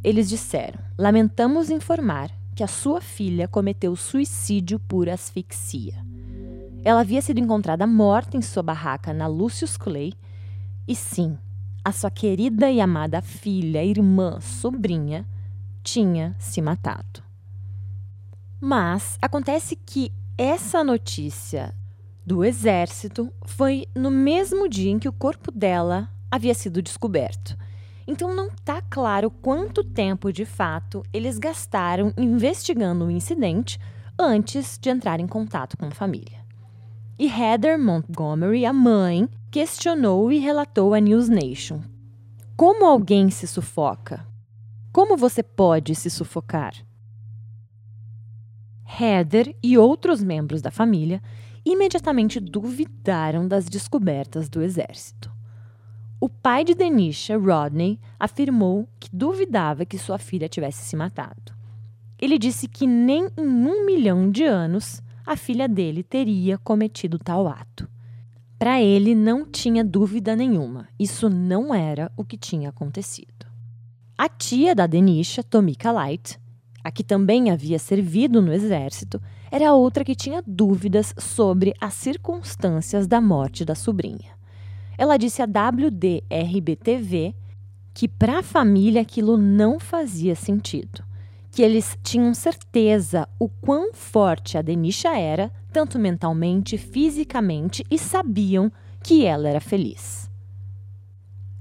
Eles 0.04 0.28
disseram: 0.28 0.78
Lamentamos 0.96 1.70
informar 1.70 2.30
que 2.54 2.62
a 2.62 2.68
sua 2.68 3.00
filha 3.00 3.48
cometeu 3.48 3.96
suicídio 3.96 4.78
por 4.78 5.08
asfixia. 5.08 5.94
Ela 6.84 7.00
havia 7.00 7.20
sido 7.20 7.40
encontrada 7.40 7.84
morta 7.84 8.36
em 8.36 8.42
sua 8.42 8.62
barraca 8.62 9.12
na 9.12 9.26
Lucius 9.26 9.76
Clay. 9.76 10.12
E 10.86 10.94
sim, 10.94 11.36
a 11.84 11.90
sua 11.90 12.12
querida 12.12 12.70
e 12.70 12.80
amada 12.80 13.20
filha, 13.20 13.84
irmã, 13.84 14.38
sobrinha 14.40 15.26
tinha 15.82 16.36
se 16.38 16.62
matado. 16.62 17.25
Mas 18.60 19.18
acontece 19.20 19.76
que 19.76 20.12
essa 20.38 20.82
notícia 20.82 21.74
do 22.24 22.44
exército 22.44 23.32
foi 23.44 23.86
no 23.94 24.10
mesmo 24.10 24.68
dia 24.68 24.90
em 24.90 24.98
que 24.98 25.08
o 25.08 25.12
corpo 25.12 25.52
dela 25.52 26.08
havia 26.30 26.54
sido 26.54 26.82
descoberto. 26.82 27.56
Então 28.06 28.34
não 28.34 28.46
está 28.46 28.80
claro 28.82 29.30
quanto 29.30 29.82
tempo 29.82 30.32
de 30.32 30.44
fato 30.44 31.02
eles 31.12 31.38
gastaram 31.38 32.12
investigando 32.16 33.06
o 33.06 33.10
incidente 33.10 33.78
antes 34.18 34.78
de 34.78 34.90
entrar 34.90 35.20
em 35.20 35.26
contato 35.26 35.76
com 35.76 35.86
a 35.86 35.90
família. 35.90 36.44
E 37.18 37.26
Heather 37.26 37.78
Montgomery, 37.78 38.64
a 38.66 38.72
mãe, 38.72 39.28
questionou 39.50 40.30
e 40.30 40.38
relatou 40.38 40.94
à 40.94 41.00
News 41.00 41.28
Nation: 41.28 41.80
Como 42.56 42.84
alguém 42.84 43.30
se 43.30 43.46
sufoca? 43.46 44.26
Como 44.92 45.16
você 45.16 45.42
pode 45.42 45.94
se 45.94 46.10
sufocar? 46.10 46.85
Heather 48.86 49.54
e 49.62 49.76
outros 49.76 50.22
membros 50.22 50.62
da 50.62 50.70
família 50.70 51.22
imediatamente 51.64 52.38
duvidaram 52.38 53.48
das 53.48 53.66
descobertas 53.66 54.48
do 54.48 54.62
exército. 54.62 55.30
O 56.20 56.28
pai 56.28 56.64
de 56.64 56.74
Denisha, 56.74 57.36
Rodney, 57.36 57.98
afirmou 58.18 58.88
que 58.98 59.08
duvidava 59.12 59.84
que 59.84 59.98
sua 59.98 60.16
filha 60.16 60.48
tivesse 60.48 60.84
se 60.84 60.96
matado. 60.96 61.52
Ele 62.18 62.38
disse 62.38 62.66
que 62.68 62.86
nem 62.86 63.28
em 63.36 63.46
um 63.46 63.84
milhão 63.84 64.30
de 64.30 64.44
anos 64.44 65.02
a 65.26 65.36
filha 65.36 65.68
dele 65.68 66.02
teria 66.02 66.56
cometido 66.56 67.18
tal 67.18 67.46
ato. 67.46 67.88
Para 68.58 68.80
ele, 68.80 69.14
não 69.14 69.44
tinha 69.44 69.84
dúvida 69.84 70.34
nenhuma, 70.34 70.88
isso 70.98 71.28
não 71.28 71.74
era 71.74 72.10
o 72.16 72.24
que 72.24 72.38
tinha 72.38 72.70
acontecido. 72.70 73.46
A 74.16 74.30
tia 74.30 74.74
da 74.74 74.86
Denisha, 74.86 75.42
Tomika 75.42 75.92
Light, 75.92 76.40
a 76.86 76.90
que 76.92 77.02
também 77.02 77.50
havia 77.50 77.80
servido 77.80 78.40
no 78.40 78.52
exército, 78.52 79.20
era 79.50 79.74
outra 79.74 80.04
que 80.04 80.14
tinha 80.14 80.40
dúvidas 80.46 81.12
sobre 81.18 81.74
as 81.80 81.94
circunstâncias 81.94 83.08
da 83.08 83.20
morte 83.20 83.64
da 83.64 83.74
sobrinha. 83.74 84.36
Ela 84.96 85.16
disse 85.16 85.42
à 85.42 85.46
WDRB-TV 85.46 87.34
que 87.92 88.06
para 88.06 88.38
a 88.38 88.42
família 88.42 89.02
aquilo 89.02 89.36
não 89.36 89.80
fazia 89.80 90.36
sentido, 90.36 91.02
que 91.50 91.60
eles 91.60 91.98
tinham 92.04 92.32
certeza 92.32 93.28
o 93.36 93.48
quão 93.48 93.92
forte 93.92 94.56
a 94.56 94.62
Denisha 94.62 95.18
era, 95.18 95.50
tanto 95.72 95.98
mentalmente, 95.98 96.78
fisicamente, 96.78 97.84
e 97.90 97.98
sabiam 97.98 98.70
que 99.02 99.26
ela 99.26 99.48
era 99.48 99.60
feliz. 99.60 100.30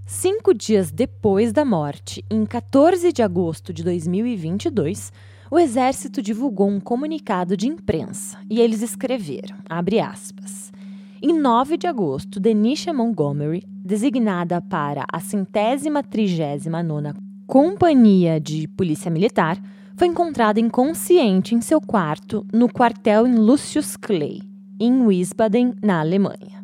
Cinco 0.08 0.54
dias 0.54 0.92
depois 0.92 1.52
da 1.52 1.66
morte, 1.66 2.24
em 2.30 2.46
14 2.46 3.12
de 3.12 3.24
agosto 3.24 3.74
de 3.74 3.84
2022, 3.84 5.12
o 5.50 5.58
exército 5.58 6.22
divulgou 6.22 6.70
um 6.70 6.80
comunicado 6.80 7.58
de 7.58 7.68
imprensa 7.68 8.38
e 8.48 8.62
eles 8.62 8.84
escreveram, 8.84 9.58
aspas, 9.68 10.72
em 11.20 11.34
9 11.40 11.76
de 11.76 11.88
agosto, 11.88 12.40
Denisha 12.40 12.94
Montgomery, 12.94 13.64
designada 13.68 14.62
para 14.62 15.06
a 15.12 15.20
centésima 15.20 16.04
trigésima 16.04 16.84
nona 16.84 17.16
Companhia 17.48 18.40
de 18.40 18.68
Polícia 18.68 19.10
Militar, 19.10 19.60
foi 19.98 20.08
encontrada 20.08 20.60
inconsciente 20.60 21.56
em 21.56 21.62
seu 21.62 21.82
quarto 21.82 22.46
no 22.54 22.72
quartel 22.72 23.26
em 23.26 23.34
Lucius 23.34 23.98
Clay, 23.98 24.40
em 24.80 25.02
Wiesbaden, 25.02 25.74
na 25.82 26.00
Alemanha. 26.00 26.55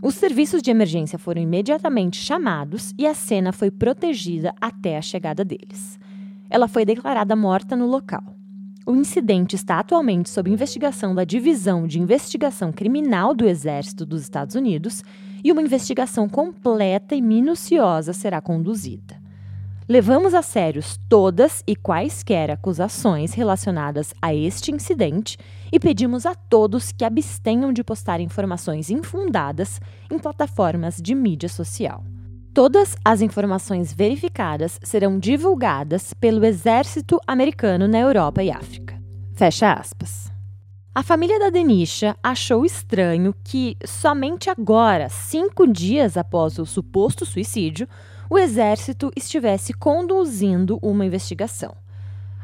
Os 0.00 0.14
serviços 0.14 0.62
de 0.62 0.70
emergência 0.70 1.18
foram 1.18 1.42
imediatamente 1.42 2.16
chamados 2.16 2.94
e 2.96 3.06
a 3.06 3.14
cena 3.14 3.52
foi 3.52 3.70
protegida 3.70 4.54
até 4.60 4.96
a 4.96 5.02
chegada 5.02 5.44
deles. 5.44 5.98
Ela 6.48 6.68
foi 6.68 6.84
declarada 6.84 7.34
morta 7.34 7.74
no 7.74 7.86
local. 7.86 8.36
O 8.86 8.94
incidente 8.94 9.56
está 9.56 9.80
atualmente 9.80 10.30
sob 10.30 10.50
investigação 10.50 11.14
da 11.14 11.24
Divisão 11.24 11.86
de 11.86 12.00
Investigação 12.00 12.72
Criminal 12.72 13.34
do 13.34 13.46
Exército 13.46 14.06
dos 14.06 14.22
Estados 14.22 14.54
Unidos 14.54 15.02
e 15.42 15.52
uma 15.52 15.60
investigação 15.60 16.28
completa 16.28 17.14
e 17.14 17.20
minuciosa 17.20 18.12
será 18.12 18.40
conduzida. 18.40 19.18
Levamos 19.88 20.32
a 20.32 20.42
sérios 20.42 20.98
todas 21.08 21.62
e 21.66 21.74
quaisquer 21.74 22.50
acusações 22.50 23.32
relacionadas 23.32 24.14
a 24.22 24.34
este 24.34 24.70
incidente 24.70 25.36
e 25.72 25.78
pedimos 25.78 26.26
a 26.26 26.34
todos 26.34 26.92
que 26.92 27.04
abstenham 27.04 27.72
de 27.72 27.84
postar 27.84 28.20
informações 28.20 28.90
infundadas 28.90 29.80
em 30.10 30.18
plataformas 30.18 30.96
de 30.96 31.14
mídia 31.14 31.48
social. 31.48 32.04
Todas 32.54 32.96
as 33.04 33.20
informações 33.20 33.92
verificadas 33.92 34.80
serão 34.82 35.18
divulgadas 35.18 36.12
pelo 36.14 36.44
Exército 36.44 37.20
Americano 37.26 37.86
na 37.86 37.98
Europa 37.98 38.42
e 38.42 38.50
África. 38.50 39.00
Fecha 39.34 39.72
aspas. 39.72 40.32
A 40.94 41.02
família 41.04 41.38
da 41.38 41.50
Denisha 41.50 42.16
achou 42.20 42.64
estranho 42.64 43.32
que, 43.44 43.76
somente 43.86 44.50
agora, 44.50 45.08
cinco 45.08 45.64
dias 45.64 46.16
após 46.16 46.58
o 46.58 46.66
suposto 46.66 47.24
suicídio, 47.24 47.88
o 48.28 48.36
exército 48.36 49.12
estivesse 49.14 49.72
conduzindo 49.72 50.78
uma 50.82 51.06
investigação. 51.06 51.76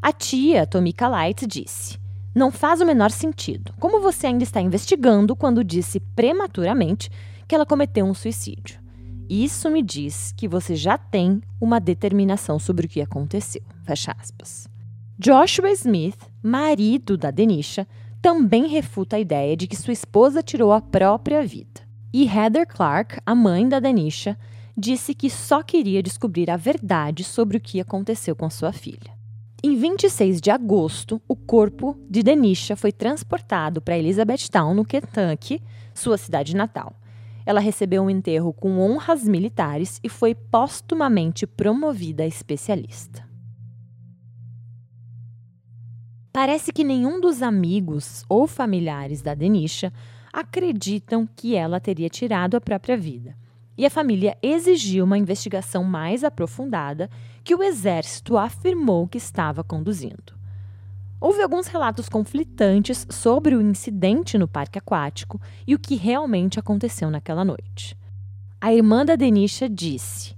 A 0.00 0.12
tia, 0.12 0.66
Tomika 0.66 1.08
Light, 1.08 1.46
disse: 1.48 1.98
Não 2.34 2.50
faz 2.50 2.80
o 2.80 2.86
menor 2.86 3.10
sentido. 3.10 3.72
Como 3.78 4.00
você 4.00 4.26
ainda 4.26 4.42
está 4.42 4.60
investigando 4.60 5.36
quando 5.36 5.62
disse 5.62 6.00
prematuramente 6.00 7.08
que 7.46 7.54
ela 7.54 7.64
cometeu 7.64 8.04
um 8.04 8.14
suicídio? 8.14 8.82
Isso 9.28 9.70
me 9.70 9.82
diz 9.82 10.32
que 10.36 10.48
você 10.48 10.74
já 10.74 10.98
tem 10.98 11.40
uma 11.60 11.80
determinação 11.80 12.58
sobre 12.58 12.86
o 12.86 12.88
que 12.88 13.00
aconteceu. 13.00 13.62
Fecha 13.84 14.14
aspas. 14.18 14.68
Joshua 15.16 15.70
Smith, 15.70 16.18
marido 16.42 17.16
da 17.16 17.30
Denisha, 17.30 17.86
também 18.20 18.66
refuta 18.66 19.16
a 19.16 19.20
ideia 19.20 19.56
de 19.56 19.68
que 19.68 19.76
sua 19.76 19.92
esposa 19.92 20.42
tirou 20.42 20.72
a 20.72 20.80
própria 20.80 21.46
vida. 21.46 21.82
E 22.12 22.26
Heather 22.26 22.66
Clark, 22.66 23.18
a 23.24 23.34
mãe 23.34 23.68
da 23.68 23.78
Denisha, 23.78 24.36
disse 24.76 25.14
que 25.14 25.30
só 25.30 25.62
queria 25.62 26.02
descobrir 26.02 26.50
a 26.50 26.56
verdade 26.56 27.22
sobre 27.22 27.56
o 27.56 27.60
que 27.60 27.80
aconteceu 27.80 28.34
com 28.34 28.50
sua 28.50 28.72
filha. 28.72 29.13
Em 29.66 29.76
26 29.76 30.42
de 30.42 30.50
agosto, 30.50 31.22
o 31.26 31.34
corpo 31.34 31.96
de 32.06 32.22
Denisha 32.22 32.76
foi 32.76 32.92
transportado 32.92 33.80
para 33.80 33.96
Elizabethtown, 33.96 34.74
no 34.74 34.84
Kentucky, 34.84 35.62
sua 35.94 36.18
cidade 36.18 36.54
natal. 36.54 36.92
Ela 37.46 37.60
recebeu 37.60 38.02
um 38.02 38.10
enterro 38.10 38.52
com 38.52 38.78
honras 38.78 39.26
militares 39.26 39.98
e 40.04 40.08
foi 40.10 40.34
postumamente 40.34 41.46
promovida 41.46 42.24
a 42.24 42.26
especialista. 42.26 43.26
Parece 46.30 46.70
que 46.70 46.84
nenhum 46.84 47.18
dos 47.18 47.40
amigos 47.40 48.22
ou 48.28 48.46
familiares 48.46 49.22
da 49.22 49.32
Denisha 49.32 49.90
acreditam 50.30 51.26
que 51.26 51.56
ela 51.56 51.80
teria 51.80 52.10
tirado 52.10 52.54
a 52.54 52.60
própria 52.60 52.98
vida 52.98 53.34
e 53.76 53.84
a 53.84 53.90
família 53.90 54.36
exigiu 54.42 55.04
uma 55.04 55.18
investigação 55.18 55.82
mais 55.82 56.22
aprofundada 56.22 57.10
que 57.44 57.54
o 57.54 57.62
exército 57.62 58.38
afirmou 58.38 59.06
que 59.06 59.18
estava 59.18 59.62
conduzindo. 59.62 60.32
Houve 61.20 61.42
alguns 61.42 61.66
relatos 61.66 62.08
conflitantes 62.08 63.06
sobre 63.10 63.54
o 63.54 63.60
incidente 63.60 64.38
no 64.38 64.48
parque 64.48 64.78
aquático 64.78 65.40
e 65.66 65.74
o 65.74 65.78
que 65.78 65.94
realmente 65.94 66.58
aconteceu 66.58 67.10
naquela 67.10 67.44
noite. 67.44 67.96
A 68.60 68.72
irmã 68.72 69.04
da 69.04 69.14
Denisha 69.14 69.68
disse: 69.68 70.34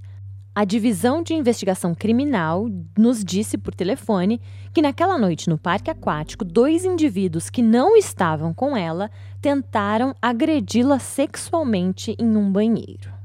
A 0.54 0.64
divisão 0.64 1.22
de 1.22 1.32
investigação 1.32 1.94
criminal 1.94 2.68
nos 2.98 3.24
disse 3.24 3.56
por 3.56 3.74
telefone 3.74 4.40
que 4.72 4.82
naquela 4.82 5.16
noite 5.16 5.48
no 5.48 5.56
parque 5.56 5.90
aquático, 5.90 6.44
dois 6.44 6.84
indivíduos 6.84 7.48
que 7.48 7.62
não 7.62 7.96
estavam 7.96 8.52
com 8.52 8.76
ela 8.76 9.10
tentaram 9.40 10.14
agredi-la 10.20 10.98
sexualmente 10.98 12.16
em 12.18 12.36
um 12.36 12.50
banheiro. 12.50 13.15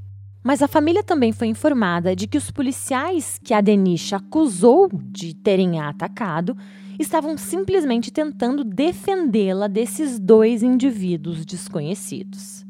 Mas 0.44 0.62
a 0.62 0.68
família 0.68 1.04
também 1.04 1.32
foi 1.32 1.48
informada 1.48 2.16
de 2.16 2.28
que 2.28 2.38
os 2.38 2.50
policiais 2.50 3.40
que 3.44 3.54
a 3.54 3.62
Denisha 3.62 4.18
acusou 4.18 4.90
de 4.92 5.36
terem 5.36 5.80
a 5.80 5.90
atacado 5.90 6.58
estavam 6.98 7.38
simplesmente 7.38 8.12
tentando 8.12 8.64
defendê-la 8.64 9.68
desses 9.68 10.20
dois 10.20 10.64
indivíduos 10.64 11.46
desconhecidos. 11.46 12.66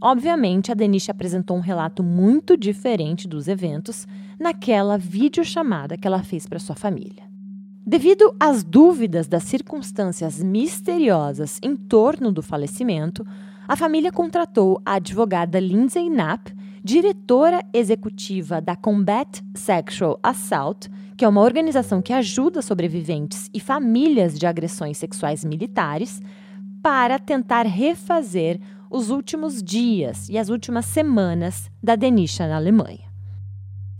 Obviamente, 0.00 0.70
a 0.70 0.74
Denisha 0.74 1.12
apresentou 1.12 1.56
um 1.56 1.60
relato 1.60 2.02
muito 2.02 2.56
diferente 2.56 3.26
dos 3.26 3.48
eventos 3.48 4.06
naquela 4.38 4.98
videochamada 4.98 5.96
que 5.96 6.06
ela 6.06 6.22
fez 6.22 6.46
para 6.46 6.58
sua 6.58 6.74
família. 6.74 7.24
Devido 7.86 8.34
às 8.40 8.64
dúvidas 8.64 9.26
das 9.28 9.44
circunstâncias 9.44 10.42
misteriosas 10.42 11.58
em 11.62 11.76
torno 11.76 12.32
do 12.32 12.42
falecimento, 12.42 13.26
a 13.68 13.76
família 13.76 14.10
contratou 14.12 14.80
a 14.84 14.94
advogada 14.94 15.60
Lindsay 15.60 16.08
Knapp 16.08 16.53
diretora 16.84 17.64
executiva 17.72 18.60
da 18.60 18.76
Combat 18.76 19.42
Sexual 19.54 20.20
Assault, 20.22 20.90
que 21.16 21.24
é 21.24 21.28
uma 21.28 21.40
organização 21.40 22.02
que 22.02 22.12
ajuda 22.12 22.60
sobreviventes 22.60 23.48
e 23.54 23.58
famílias 23.58 24.38
de 24.38 24.46
agressões 24.46 24.98
sexuais 24.98 25.42
militares, 25.42 26.20
para 26.82 27.18
tentar 27.18 27.64
refazer 27.64 28.60
os 28.90 29.08
últimos 29.08 29.62
dias 29.62 30.28
e 30.28 30.36
as 30.36 30.50
últimas 30.50 30.84
semanas 30.84 31.70
da 31.82 31.96
Denisha 31.96 32.46
na 32.46 32.56
Alemanha. 32.56 33.10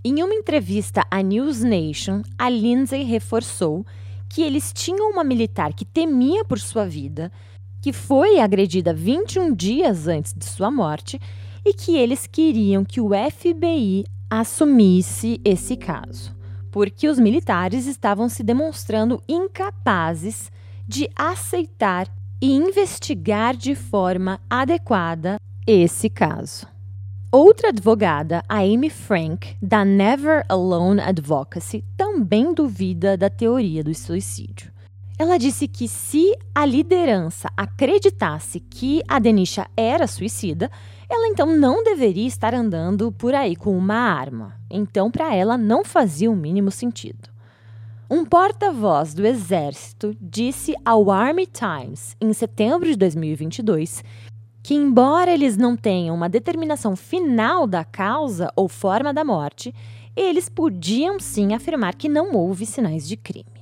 Em 0.04 0.22
uma 0.22 0.34
entrevista 0.34 1.02
à 1.10 1.22
News 1.22 1.62
Nation, 1.62 2.20
a 2.36 2.50
Lindsay 2.50 3.02
reforçou 3.02 3.86
que 4.28 4.42
eles 4.42 4.74
tinham 4.74 5.10
uma 5.10 5.24
militar 5.24 5.72
que 5.72 5.86
temia 5.86 6.44
por 6.44 6.60
sua 6.60 6.84
vida, 6.84 7.32
que 7.80 7.94
foi 7.94 8.38
agredida 8.38 8.92
21 8.92 9.54
dias 9.54 10.06
antes 10.06 10.34
de 10.34 10.44
sua 10.44 10.70
morte 10.70 11.18
e 11.64 11.72
que 11.72 11.96
eles 11.96 12.26
queriam 12.26 12.84
que 12.84 13.00
o 13.00 13.10
FBI 13.10 14.04
assumisse 14.28 15.40
esse 15.44 15.76
caso, 15.76 16.34
porque 16.70 17.08
os 17.08 17.18
militares 17.18 17.86
estavam 17.86 18.28
se 18.28 18.42
demonstrando 18.42 19.22
incapazes 19.28 20.50
de 20.86 21.08
aceitar 21.16 22.08
e 22.40 22.52
investigar 22.52 23.56
de 23.56 23.74
forma 23.74 24.40
adequada 24.50 25.38
esse 25.66 26.10
caso. 26.10 26.66
Outra 27.32 27.70
advogada, 27.70 28.44
a 28.48 28.58
Amy 28.58 28.90
Frank, 28.90 29.56
da 29.60 29.84
Never 29.84 30.44
Alone 30.48 31.00
Advocacy, 31.00 31.82
também 31.96 32.54
duvida 32.54 33.16
da 33.16 33.28
teoria 33.28 33.82
do 33.82 33.92
suicídio. 33.94 34.70
Ela 35.18 35.38
disse 35.38 35.66
que 35.66 35.88
se 35.88 36.36
a 36.54 36.66
liderança 36.66 37.48
acreditasse 37.56 38.60
que 38.60 39.02
a 39.08 39.18
Denisha 39.18 39.66
era 39.76 40.06
suicida, 40.06 40.70
ela 41.08 41.28
então 41.28 41.46
não 41.46 41.82
deveria 41.82 42.26
estar 42.26 42.54
andando 42.54 43.12
por 43.12 43.34
aí 43.34 43.54
com 43.54 43.76
uma 43.76 43.94
arma. 43.94 44.54
Então, 44.70 45.10
para 45.10 45.34
ela, 45.34 45.56
não 45.56 45.84
fazia 45.84 46.30
o 46.30 46.36
mínimo 46.36 46.70
sentido. 46.70 47.28
Um 48.10 48.24
porta-voz 48.24 49.14
do 49.14 49.26
exército 49.26 50.14
disse 50.20 50.74
ao 50.84 51.10
Army 51.10 51.46
Times, 51.46 52.16
em 52.20 52.32
setembro 52.32 52.88
de 52.88 52.96
2022, 52.96 54.04
que, 54.62 54.74
embora 54.74 55.32
eles 55.32 55.56
não 55.56 55.76
tenham 55.76 56.14
uma 56.14 56.28
determinação 56.28 56.94
final 56.96 57.66
da 57.66 57.84
causa 57.84 58.50
ou 58.54 58.68
forma 58.68 59.12
da 59.12 59.24
morte, 59.24 59.74
eles 60.16 60.48
podiam 60.48 61.18
sim 61.18 61.54
afirmar 61.54 61.94
que 61.94 62.08
não 62.08 62.34
houve 62.34 62.66
sinais 62.66 63.06
de 63.08 63.16
crime. 63.16 63.53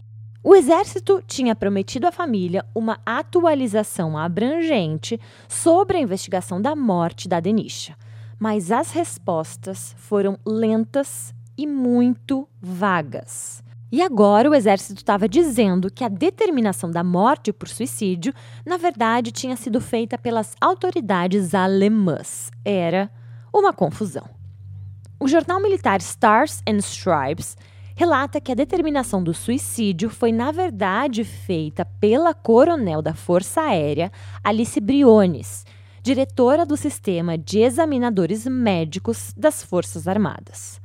O 0.44 0.56
exército 0.56 1.22
tinha 1.24 1.54
prometido 1.54 2.04
à 2.06 2.10
família 2.10 2.64
uma 2.74 2.98
atualização 3.06 4.18
abrangente 4.18 5.20
sobre 5.48 5.96
a 5.96 6.00
investigação 6.00 6.60
da 6.60 6.74
morte 6.74 7.28
da 7.28 7.38
Denisha, 7.38 7.96
mas 8.40 8.72
as 8.72 8.90
respostas 8.90 9.94
foram 9.96 10.36
lentas 10.44 11.32
e 11.56 11.64
muito 11.64 12.48
vagas. 12.60 13.62
E 13.92 14.02
agora 14.02 14.50
o 14.50 14.54
exército 14.54 14.98
estava 14.98 15.28
dizendo 15.28 15.92
que 15.92 16.02
a 16.02 16.08
determinação 16.08 16.90
da 16.90 17.04
morte 17.04 17.52
por 17.52 17.68
suicídio, 17.68 18.34
na 18.66 18.76
verdade, 18.76 19.30
tinha 19.30 19.54
sido 19.54 19.80
feita 19.80 20.18
pelas 20.18 20.56
autoridades 20.60 21.54
alemãs. 21.54 22.50
Era 22.64 23.08
uma 23.52 23.72
confusão. 23.72 24.28
O 25.20 25.28
jornal 25.28 25.60
militar 25.60 26.00
Stars 26.00 26.62
and 26.66 26.78
Stripes 26.78 27.56
relata 27.94 28.40
que 28.40 28.52
a 28.52 28.54
determinação 28.54 29.22
do 29.22 29.34
suicídio 29.34 30.10
foi, 30.10 30.32
na 30.32 30.50
verdade, 30.50 31.24
feita 31.24 31.84
pela 31.84 32.34
coronel 32.34 33.02
da 33.02 33.14
Força 33.14 33.60
Aérea, 33.62 34.10
Alice 34.42 34.80
Briones, 34.80 35.64
diretora 36.02 36.66
do 36.66 36.76
sistema 36.76 37.38
de 37.38 37.60
examinadores 37.60 38.46
médicos 38.46 39.32
das 39.36 39.62
Forças 39.62 40.08
Armadas. 40.08 40.80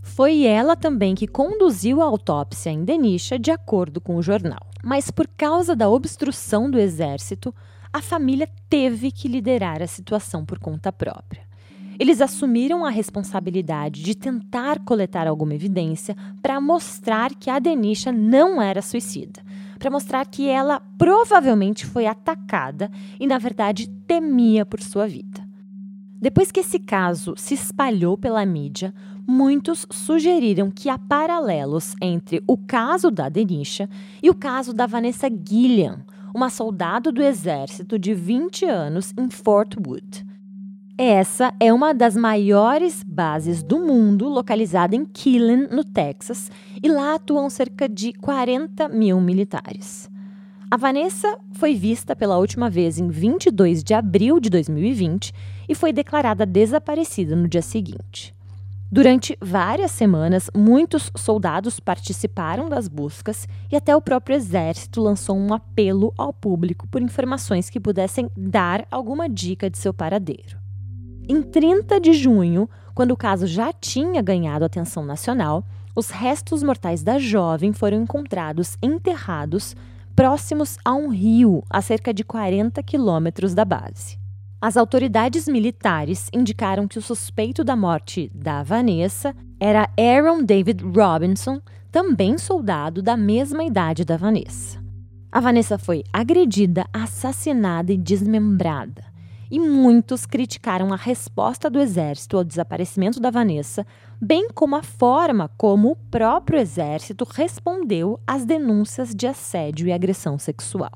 Foi 0.00 0.44
ela 0.44 0.76
também 0.76 1.14
que 1.14 1.26
conduziu 1.26 2.02
a 2.02 2.04
autópsia 2.04 2.70
em 2.70 2.84
Denisha, 2.84 3.38
de 3.38 3.50
acordo 3.50 4.00
com 4.00 4.16
o 4.16 4.22
jornal. 4.22 4.66
Mas 4.82 5.10
por 5.10 5.26
causa 5.26 5.74
da 5.74 5.88
obstrução 5.88 6.70
do 6.70 6.78
exército, 6.78 7.54
a 7.90 8.02
família 8.02 8.48
teve 8.68 9.10
que 9.10 9.28
liderar 9.28 9.82
a 9.82 9.86
situação 9.86 10.44
por 10.44 10.58
conta 10.58 10.92
própria. 10.92 11.42
Eles 11.98 12.20
assumiram 12.20 12.84
a 12.84 12.90
responsabilidade 12.90 14.02
de 14.02 14.14
tentar 14.14 14.80
coletar 14.80 15.26
alguma 15.26 15.54
evidência 15.54 16.16
para 16.42 16.60
mostrar 16.60 17.34
que 17.34 17.48
a 17.48 17.58
Denisha 17.58 18.10
não 18.10 18.60
era 18.60 18.82
suicida, 18.82 19.42
para 19.78 19.90
mostrar 19.90 20.26
que 20.26 20.48
ela 20.48 20.80
provavelmente 20.98 21.86
foi 21.86 22.06
atacada 22.06 22.90
e, 23.20 23.26
na 23.26 23.38
verdade, 23.38 23.88
temia 24.06 24.66
por 24.66 24.80
sua 24.80 25.06
vida. 25.06 25.44
Depois 26.20 26.50
que 26.50 26.60
esse 26.60 26.78
caso 26.78 27.34
se 27.36 27.54
espalhou 27.54 28.16
pela 28.16 28.44
mídia, 28.46 28.94
muitos 29.26 29.86
sugeriram 29.90 30.70
que 30.70 30.88
há 30.88 30.98
paralelos 30.98 31.94
entre 32.00 32.42
o 32.46 32.56
caso 32.56 33.10
da 33.10 33.28
Denisha 33.28 33.88
e 34.22 34.30
o 34.30 34.34
caso 34.34 34.72
da 34.72 34.86
Vanessa 34.86 35.28
Gilliam, 35.28 36.04
uma 36.34 36.50
soldado 36.50 37.12
do 37.12 37.22
exército 37.22 37.98
de 37.98 38.14
20 38.14 38.64
anos 38.64 39.12
em 39.16 39.28
Fort 39.30 39.76
Wood. 39.76 40.24
Essa 40.96 41.52
é 41.58 41.72
uma 41.72 41.92
das 41.92 42.14
maiores 42.14 43.02
bases 43.04 43.64
do 43.64 43.80
mundo, 43.80 44.28
localizada 44.28 44.94
em 44.94 45.04
Killen, 45.04 45.66
no 45.68 45.82
Texas, 45.82 46.52
e 46.80 46.88
lá 46.88 47.16
atuam 47.16 47.50
cerca 47.50 47.88
de 47.88 48.12
40 48.12 48.88
mil 48.90 49.20
militares. 49.20 50.08
A 50.70 50.76
Vanessa 50.76 51.36
foi 51.54 51.74
vista 51.74 52.14
pela 52.14 52.38
última 52.38 52.70
vez 52.70 52.96
em 52.96 53.08
22 53.08 53.82
de 53.82 53.92
abril 53.92 54.38
de 54.38 54.48
2020 54.48 55.32
e 55.68 55.74
foi 55.74 55.92
declarada 55.92 56.46
desaparecida 56.46 57.34
no 57.34 57.48
dia 57.48 57.62
seguinte. 57.62 58.32
Durante 58.88 59.36
várias 59.40 59.90
semanas, 59.90 60.48
muitos 60.54 61.10
soldados 61.16 61.80
participaram 61.80 62.68
das 62.68 62.86
buscas 62.86 63.48
e 63.68 63.74
até 63.74 63.96
o 63.96 64.00
próprio 64.00 64.36
exército 64.36 65.00
lançou 65.00 65.36
um 65.36 65.52
apelo 65.52 66.14
ao 66.16 66.32
público 66.32 66.86
por 66.86 67.02
informações 67.02 67.68
que 67.68 67.80
pudessem 67.80 68.30
dar 68.36 68.86
alguma 68.92 69.28
dica 69.28 69.68
de 69.68 69.76
seu 69.76 69.92
paradeiro. 69.92 70.63
Em 71.26 71.40
30 71.40 71.98
de 72.00 72.12
junho, 72.12 72.68
quando 72.94 73.12
o 73.12 73.16
caso 73.16 73.46
já 73.46 73.72
tinha 73.72 74.20
ganhado 74.20 74.62
atenção 74.62 75.06
nacional, 75.06 75.64
os 75.96 76.10
restos 76.10 76.62
mortais 76.62 77.02
da 77.02 77.18
jovem 77.18 77.72
foram 77.72 78.02
encontrados 78.02 78.76
enterrados 78.82 79.74
próximos 80.14 80.76
a 80.84 80.92
um 80.92 81.08
rio 81.08 81.64
a 81.70 81.80
cerca 81.80 82.12
de 82.12 82.24
40 82.24 82.82
quilômetros 82.82 83.54
da 83.54 83.64
base. 83.64 84.18
As 84.60 84.76
autoridades 84.76 85.48
militares 85.48 86.28
indicaram 86.30 86.86
que 86.86 86.98
o 86.98 87.02
suspeito 87.02 87.64
da 87.64 87.74
morte 87.74 88.30
da 88.34 88.62
Vanessa 88.62 89.34
era 89.58 89.88
Aaron 89.98 90.42
David 90.42 90.84
Robinson, 90.84 91.58
também 91.90 92.36
soldado 92.36 93.00
da 93.00 93.16
mesma 93.16 93.64
idade 93.64 94.04
da 94.04 94.18
Vanessa. 94.18 94.78
A 95.32 95.40
Vanessa 95.40 95.78
foi 95.78 96.04
agredida, 96.12 96.84
assassinada 96.92 97.92
e 97.94 97.96
desmembrada 97.96 99.13
e 99.50 99.58
muitos 99.58 100.26
criticaram 100.26 100.92
a 100.92 100.96
resposta 100.96 101.68
do 101.70 101.80
exército 101.80 102.36
ao 102.36 102.44
desaparecimento 102.44 103.20
da 103.20 103.30
Vanessa, 103.30 103.86
bem 104.20 104.48
como 104.52 104.76
a 104.76 104.82
forma 104.82 105.50
como 105.56 105.92
o 105.92 105.96
próprio 105.96 106.58
exército 106.58 107.24
respondeu 107.24 108.18
às 108.26 108.44
denúncias 108.44 109.14
de 109.14 109.26
assédio 109.26 109.86
e 109.86 109.92
agressão 109.92 110.38
sexual. 110.38 110.92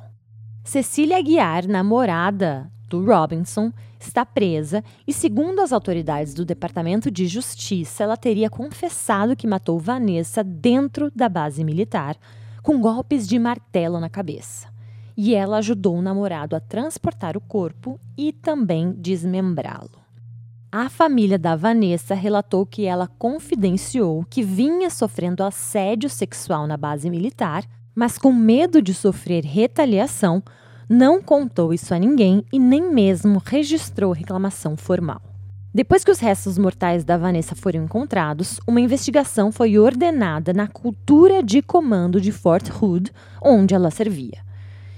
Cecília 0.64 1.18
Aguiar, 1.18 1.66
namorada 1.66 2.70
do 2.88 3.04
Robinson, 3.04 3.72
está 4.00 4.24
presa 4.24 4.82
e, 5.06 5.12
segundo 5.12 5.60
as 5.60 5.72
autoridades 5.72 6.32
do 6.34 6.44
Departamento 6.44 7.10
de 7.10 7.26
Justiça, 7.26 8.04
ela 8.04 8.16
teria 8.16 8.48
confessado 8.48 9.36
que 9.36 9.46
matou 9.46 9.78
Vanessa 9.78 10.42
dentro 10.42 11.10
da 11.14 11.28
base 11.28 11.62
militar, 11.64 12.16
com 12.62 12.80
golpes 12.80 13.26
de 13.26 13.38
martelo 13.38 13.98
na 14.00 14.08
cabeça 14.08 14.77
e 15.20 15.34
ela 15.34 15.58
ajudou 15.58 15.96
o 15.96 16.02
namorado 16.02 16.54
a 16.54 16.60
transportar 16.60 17.36
o 17.36 17.40
corpo 17.40 17.98
e 18.16 18.32
também 18.32 18.94
desmembrá-lo. 18.96 19.98
A 20.70 20.88
família 20.88 21.36
da 21.36 21.56
Vanessa 21.56 22.14
relatou 22.14 22.64
que 22.64 22.84
ela 22.84 23.08
confidenciou 23.18 24.24
que 24.30 24.44
vinha 24.44 24.88
sofrendo 24.88 25.42
assédio 25.42 26.08
sexual 26.08 26.68
na 26.68 26.76
base 26.76 27.10
militar, 27.10 27.64
mas 27.96 28.16
com 28.16 28.32
medo 28.32 28.80
de 28.80 28.94
sofrer 28.94 29.44
retaliação, 29.44 30.40
não 30.88 31.20
contou 31.20 31.74
isso 31.74 31.92
a 31.92 31.98
ninguém 31.98 32.44
e 32.52 32.58
nem 32.60 32.88
mesmo 32.94 33.42
registrou 33.44 34.12
reclamação 34.12 34.76
formal. 34.76 35.20
Depois 35.74 36.04
que 36.04 36.12
os 36.12 36.20
restos 36.20 36.56
mortais 36.56 37.04
da 37.04 37.16
Vanessa 37.16 37.56
foram 37.56 37.82
encontrados, 37.82 38.60
uma 38.68 38.80
investigação 38.80 39.50
foi 39.50 39.78
ordenada 39.78 40.52
na 40.52 40.68
cultura 40.68 41.42
de 41.42 41.60
comando 41.60 42.20
de 42.20 42.30
Fort 42.30 42.70
Hood, 42.70 43.10
onde 43.42 43.74
ela 43.74 43.90
servia. 43.90 44.47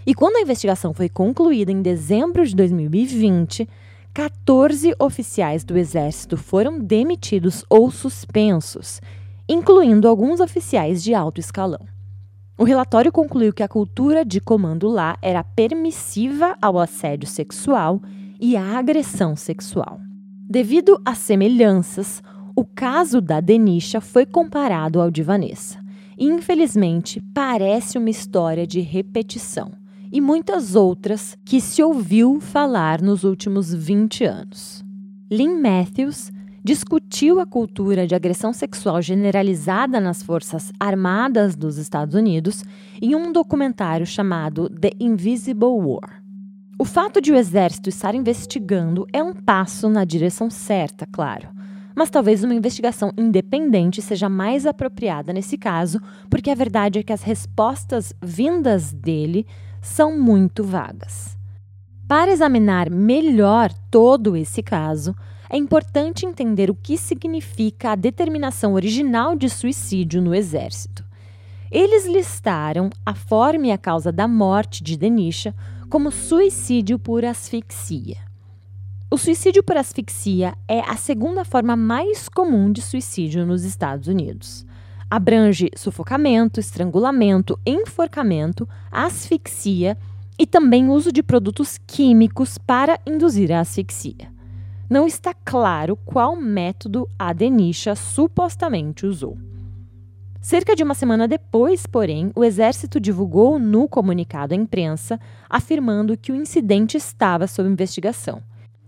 E 0.07 0.15
quando 0.15 0.37
a 0.37 0.41
investigação 0.41 0.95
foi 0.95 1.09
concluída 1.09 1.71
em 1.71 1.83
dezembro 1.83 2.47
de 2.47 2.57
2020, 2.57 3.69
14 4.15 4.95
oficiais 4.99 5.63
do 5.63 5.77
Exército 5.77 6.37
foram 6.37 6.79
demitidos 6.79 7.65
ou 7.69 7.91
suspensos, 7.91 9.01
incluindo 9.49 10.09
alguns 10.09 10.41
oficiais 10.41 11.03
de 11.03 11.15
alto 11.15 11.39
escalão. 11.39 11.81
O 12.59 12.65
relatório 12.65 13.13
concluiu 13.13 13.53
que 13.53 13.63
a 13.63 13.69
cultura 13.69 14.25
de 14.25 14.41
comando 14.41 14.89
lá 14.89 15.17
era 15.23 15.45
permissiva 15.45 16.57
ao 16.61 16.79
assédio 16.79 17.29
sexual 17.29 18.01
e 18.41 18.57
à 18.57 18.79
agressão 18.79 19.37
sexual. 19.37 20.01
Devido 20.49 21.01
às 21.05 21.19
semelhanças, 21.19 22.23
o 22.57 22.65
caso 22.65 23.21
da 23.21 23.41
Denisha 23.41 24.01
foi 24.01 24.27
comparado 24.27 25.01
ao 25.01 25.11
de 25.11 25.23
Vanessa. 25.23 25.79
E, 26.19 26.27
infelizmente, 26.27 27.23
parece 27.33 27.97
uma 27.97 28.11
história 28.11 28.67
de 28.67 28.81
repetição 28.81 29.80
e 30.13 30.21
muitas 30.21 30.75
outras 30.75 31.37
que 31.45 31.61
se 31.61 31.83
ouviu 31.83 32.41
falar 32.41 33.01
nos 33.01 33.25
últimos 33.25 33.73
20 33.73 34.25
anos. 34.25 34.85
Lynn 35.31 35.61
Matthews 35.61 36.33
discutiu 36.63 37.41
a 37.41 37.47
cultura 37.47 38.07
de 38.07 38.15
agressão 38.15 38.53
sexual 38.53 39.01
generalizada 39.01 40.01
nas 40.01 40.23
Forças 40.23 40.73
Armadas 40.79 41.57
dos 41.57 41.79
Estados 41.79 42.15
Unidos 42.15 42.65
em 43.01 43.15
um 43.15 43.33
documentário 43.33 44.07
chamado 44.07 44.69
The 44.69 44.93
Invisible 45.01 45.69
War. 45.69 46.23
O 46.79 46.85
fato 46.85 47.21
de 47.21 47.33
o 47.33 47.37
exército 47.37 47.89
estar 47.89 48.15
investigando 48.15 49.07
é 49.13 49.23
um 49.23 49.35
passo 49.35 49.89
na 49.89 50.05
direção 50.05 50.51
certa, 50.51 51.07
claro. 51.07 51.49
Mas 51.95 52.09
talvez 52.09 52.43
uma 52.43 52.55
investigação 52.55 53.13
independente 53.19 54.01
seja 54.01 54.29
mais 54.29 54.65
apropriada 54.65 55.33
nesse 55.33 55.59
caso, 55.59 56.01
porque 56.31 56.51
a 56.51 56.55
verdade 56.55 56.99
é 56.99 57.03
que 57.03 57.13
as 57.13 57.23
respostas 57.23 58.15
vindas 58.23 58.93
dele 58.93 59.47
são 59.81 60.19
muito 60.19 60.63
vagas. 60.63 61.37
Para 62.07 62.33
examinar 62.33 62.91
melhor 62.91 63.73
todo 63.91 64.37
esse 64.37 64.63
caso, 64.63 65.15
é 65.49 65.57
importante 65.57 66.27
entender 66.27 66.71
o 66.71 66.75
que 66.75 66.97
significa 66.97 67.93
a 67.93 67.97
determinação 67.97 68.75
original 68.75 69.35
de 69.37 69.49
suicídio 69.49 70.21
no 70.21 70.35
Exército. 70.35 71.05
Eles 71.71 72.07
listaram 72.07 72.91
a 73.07 73.15
forma 73.15 73.69
e 73.69 73.73
a 73.73 73.79
causa 73.79 74.11
da 74.11 74.27
morte 74.27 74.83
de 74.83 74.97
Denisha 74.97 75.55
como 75.89 76.11
suicídio 76.11 76.99
por 76.99 77.25
asfixia. 77.25 78.19
O 79.11 79.19
suicídio 79.19 79.63
por 79.63 79.77
asfixia 79.77 80.55
é 80.69 80.81
a 80.81 80.97
segunda 80.97 81.45
forma 81.45 81.75
mais 81.75 82.29
comum 82.29 82.71
de 82.71 82.81
suicídio 82.81 83.45
nos 83.45 83.65
Estados 83.65 84.07
Unidos. 84.07 84.65
Abrange 85.11 85.71
sufocamento, 85.75 86.61
estrangulamento, 86.61 87.59
enforcamento, 87.67 88.69
asfixia 88.93 89.99
e 90.39 90.47
também 90.47 90.89
uso 90.89 91.11
de 91.11 91.21
produtos 91.21 91.79
químicos 91.85 92.57
para 92.57 93.01
induzir 93.05 93.51
a 93.51 93.59
asfixia. 93.59 94.33
Não 94.89 95.09
está 95.09 95.35
claro 95.35 95.97
qual 95.97 96.37
método 96.37 97.09
a 97.19 97.33
Denisha 97.33 97.97
supostamente 97.97 99.05
usou. 99.05 99.37
Cerca 100.41 100.77
de 100.77 100.85
uma 100.85 100.95
semana 100.95 101.27
depois, 101.27 101.87
porém, 101.87 102.31
o 102.37 102.45
exército 102.45 103.01
divulgou 103.01 103.59
no 103.59 103.89
comunicado 103.89 104.55
à 104.55 104.57
imprensa 104.57 105.19
afirmando 105.49 106.17
que 106.17 106.31
o 106.31 106.37
incidente 106.37 106.97
estava 106.97 107.49
sob 107.49 107.69
investigação 107.69 108.41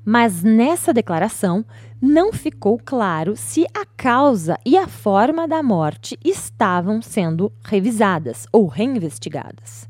mas 0.04 0.42
nessa 0.42 0.92
declaração 0.92 1.64
não 2.00 2.32
ficou 2.32 2.80
claro 2.84 3.36
se 3.36 3.64
a 3.74 3.86
causa 3.86 4.58
e 4.66 4.76
a 4.76 4.88
forma 4.88 5.46
da 5.46 5.62
morte 5.62 6.18
estavam 6.24 7.00
sendo 7.00 7.52
revisadas 7.64 8.46
ou 8.52 8.66
reinvestigadas. 8.66 9.88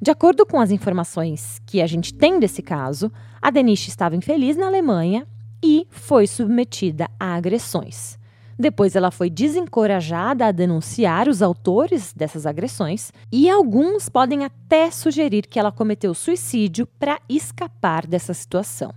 De 0.00 0.10
acordo 0.10 0.46
com 0.46 0.60
as 0.60 0.70
informações 0.70 1.60
que 1.66 1.80
a 1.80 1.86
gente 1.86 2.14
tem 2.14 2.38
desse 2.38 2.62
caso, 2.62 3.10
a 3.40 3.50
Denise 3.50 3.88
estava 3.88 4.14
infeliz 4.14 4.56
na 4.56 4.66
Alemanha 4.66 5.26
e 5.64 5.86
foi 5.90 6.26
submetida 6.26 7.08
a 7.18 7.34
agressões. 7.34 8.18
Depois 8.58 8.96
ela 8.96 9.10
foi 9.10 9.28
desencorajada 9.28 10.46
a 10.46 10.52
denunciar 10.52 11.28
os 11.28 11.42
autores 11.42 12.12
dessas 12.14 12.46
agressões 12.46 13.12
e 13.30 13.50
alguns 13.50 14.08
podem 14.08 14.44
até 14.44 14.90
sugerir 14.90 15.46
que 15.46 15.58
ela 15.58 15.72
cometeu 15.72 16.14
suicídio 16.14 16.86
para 16.98 17.18
escapar 17.28 18.06
dessa 18.06 18.32
situação. 18.32 18.94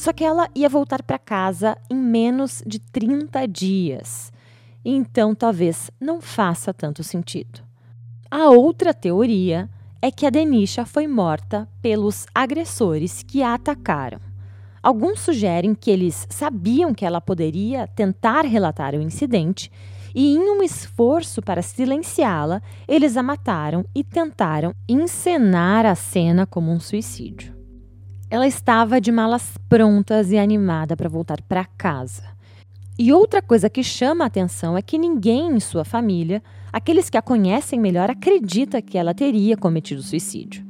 Só 0.00 0.14
que 0.14 0.24
ela 0.24 0.48
ia 0.54 0.66
voltar 0.66 1.02
para 1.02 1.18
casa 1.18 1.76
em 1.90 1.94
menos 1.94 2.62
de 2.66 2.78
30 2.78 3.46
dias. 3.46 4.32
Então 4.82 5.34
talvez 5.34 5.90
não 6.00 6.22
faça 6.22 6.72
tanto 6.72 7.04
sentido. 7.04 7.60
A 8.30 8.48
outra 8.48 8.94
teoria 8.94 9.68
é 10.00 10.10
que 10.10 10.24
a 10.24 10.30
Denisha 10.30 10.86
foi 10.86 11.06
morta 11.06 11.68
pelos 11.82 12.24
agressores 12.34 13.22
que 13.22 13.42
a 13.42 13.52
atacaram. 13.52 14.18
Alguns 14.82 15.20
sugerem 15.20 15.74
que 15.74 15.90
eles 15.90 16.26
sabiam 16.30 16.94
que 16.94 17.04
ela 17.04 17.20
poderia 17.20 17.86
tentar 17.86 18.46
relatar 18.46 18.94
o 18.94 19.02
incidente 19.02 19.70
e, 20.14 20.34
em 20.34 20.40
um 20.40 20.62
esforço 20.62 21.42
para 21.42 21.60
silenciá-la, 21.60 22.62
eles 22.88 23.18
a 23.18 23.22
mataram 23.22 23.84
e 23.94 24.02
tentaram 24.02 24.74
encenar 24.88 25.84
a 25.84 25.94
cena 25.94 26.46
como 26.46 26.72
um 26.72 26.80
suicídio. 26.80 27.59
Ela 28.30 28.46
estava 28.46 29.00
de 29.00 29.10
malas 29.10 29.58
prontas 29.68 30.30
e 30.30 30.38
animada 30.38 30.96
para 30.96 31.08
voltar 31.08 31.42
para 31.42 31.64
casa. 31.64 32.22
E 32.96 33.12
outra 33.12 33.42
coisa 33.42 33.68
que 33.68 33.82
chama 33.82 34.22
a 34.22 34.28
atenção 34.28 34.78
é 34.78 34.82
que 34.82 34.96
ninguém 34.96 35.50
em 35.50 35.58
sua 35.58 35.84
família, 35.84 36.40
aqueles 36.72 37.10
que 37.10 37.16
a 37.16 37.22
conhecem 37.22 37.80
melhor, 37.80 38.08
acredita 38.08 38.80
que 38.80 38.96
ela 38.96 39.12
teria 39.12 39.56
cometido 39.56 40.00
suicídio. 40.00 40.64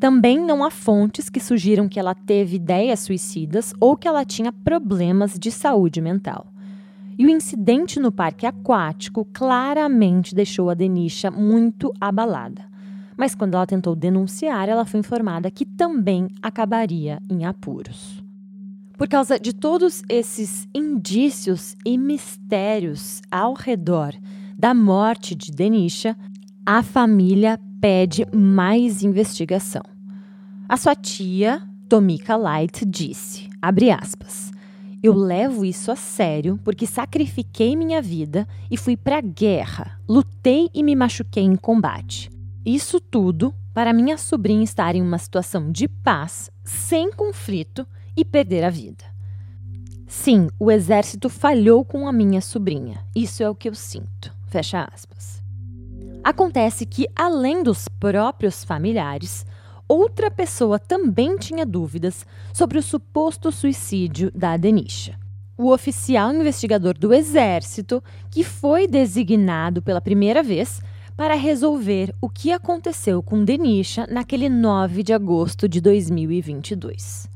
Também 0.00 0.36
não 0.40 0.64
há 0.64 0.70
fontes 0.70 1.30
que 1.30 1.38
sugiram 1.38 1.88
que 1.88 2.00
ela 2.00 2.12
teve 2.12 2.56
ideias 2.56 2.98
suicidas 2.98 3.72
ou 3.78 3.96
que 3.96 4.08
ela 4.08 4.24
tinha 4.24 4.50
problemas 4.50 5.38
de 5.38 5.52
saúde 5.52 6.00
mental. 6.00 6.52
E 7.16 7.24
o 7.24 7.30
incidente 7.30 8.00
no 8.00 8.10
parque 8.10 8.46
aquático 8.46 9.24
claramente 9.32 10.34
deixou 10.34 10.68
a 10.68 10.74
Denisha 10.74 11.30
muito 11.30 11.94
abalada 12.00 12.73
mas 13.16 13.34
quando 13.34 13.54
ela 13.54 13.66
tentou 13.66 13.94
denunciar, 13.94 14.68
ela 14.68 14.84
foi 14.84 15.00
informada 15.00 15.50
que 15.50 15.64
também 15.64 16.28
acabaria 16.42 17.20
em 17.30 17.44
apuros. 17.44 18.22
Por 18.96 19.08
causa 19.08 19.38
de 19.38 19.52
todos 19.52 20.02
esses 20.08 20.68
indícios 20.74 21.76
e 21.84 21.98
mistérios 21.98 23.20
ao 23.30 23.54
redor 23.54 24.14
da 24.56 24.72
morte 24.72 25.34
de 25.34 25.50
Denisha, 25.50 26.16
a 26.64 26.82
família 26.82 27.58
pede 27.80 28.24
mais 28.32 29.02
investigação. 29.02 29.82
A 30.68 30.76
sua 30.76 30.94
tia, 30.94 31.60
Tomika 31.88 32.36
Light, 32.36 32.84
disse, 32.86 33.50
aspas, 33.60 34.52
eu 35.02 35.12
levo 35.12 35.64
isso 35.64 35.90
a 35.92 35.96
sério 35.96 36.58
porque 36.64 36.86
sacrifiquei 36.86 37.76
minha 37.76 38.00
vida 38.00 38.48
e 38.70 38.76
fui 38.76 38.96
para 38.96 39.18
a 39.18 39.20
guerra, 39.20 40.00
lutei 40.08 40.70
e 40.72 40.82
me 40.82 40.96
machuquei 40.96 41.42
em 41.42 41.56
combate. 41.56 42.33
Isso 42.64 42.98
tudo 42.98 43.54
para 43.74 43.92
minha 43.92 44.16
sobrinha 44.16 44.64
estar 44.64 44.94
em 44.94 45.02
uma 45.02 45.18
situação 45.18 45.70
de 45.70 45.86
paz, 45.86 46.50
sem 46.62 47.12
conflito 47.12 47.86
e 48.16 48.24
perder 48.24 48.64
a 48.64 48.70
vida. 48.70 49.04
Sim, 50.06 50.48
o 50.58 50.70
exército 50.70 51.28
falhou 51.28 51.84
com 51.84 52.08
a 52.08 52.12
minha 52.12 52.40
sobrinha. 52.40 53.04
Isso 53.14 53.42
é 53.42 53.50
o 53.50 53.54
que 53.54 53.68
eu 53.68 53.74
sinto. 53.74 54.32
Fecha 54.46 54.88
aspas. 54.90 55.42
Acontece 56.22 56.86
que, 56.86 57.06
além 57.14 57.62
dos 57.62 57.86
próprios 57.86 58.64
familiares, 58.64 59.44
outra 59.86 60.30
pessoa 60.30 60.78
também 60.78 61.36
tinha 61.36 61.66
dúvidas 61.66 62.24
sobre 62.52 62.78
o 62.78 62.82
suposto 62.82 63.52
suicídio 63.52 64.30
da 64.30 64.56
Denisha. 64.56 65.18
O 65.58 65.70
oficial 65.70 66.32
investigador 66.32 66.96
do 66.96 67.12
Exército, 67.12 68.02
que 68.30 68.42
foi 68.42 68.88
designado 68.88 69.82
pela 69.82 70.00
primeira 70.00 70.42
vez 70.42 70.80
para 71.16 71.34
resolver 71.34 72.12
o 72.20 72.28
que 72.28 72.50
aconteceu 72.50 73.22
com 73.22 73.44
Denisha 73.44 74.06
naquele 74.10 74.48
9 74.48 75.02
de 75.02 75.12
agosto 75.12 75.68
de 75.68 75.80
2022. 75.80 77.28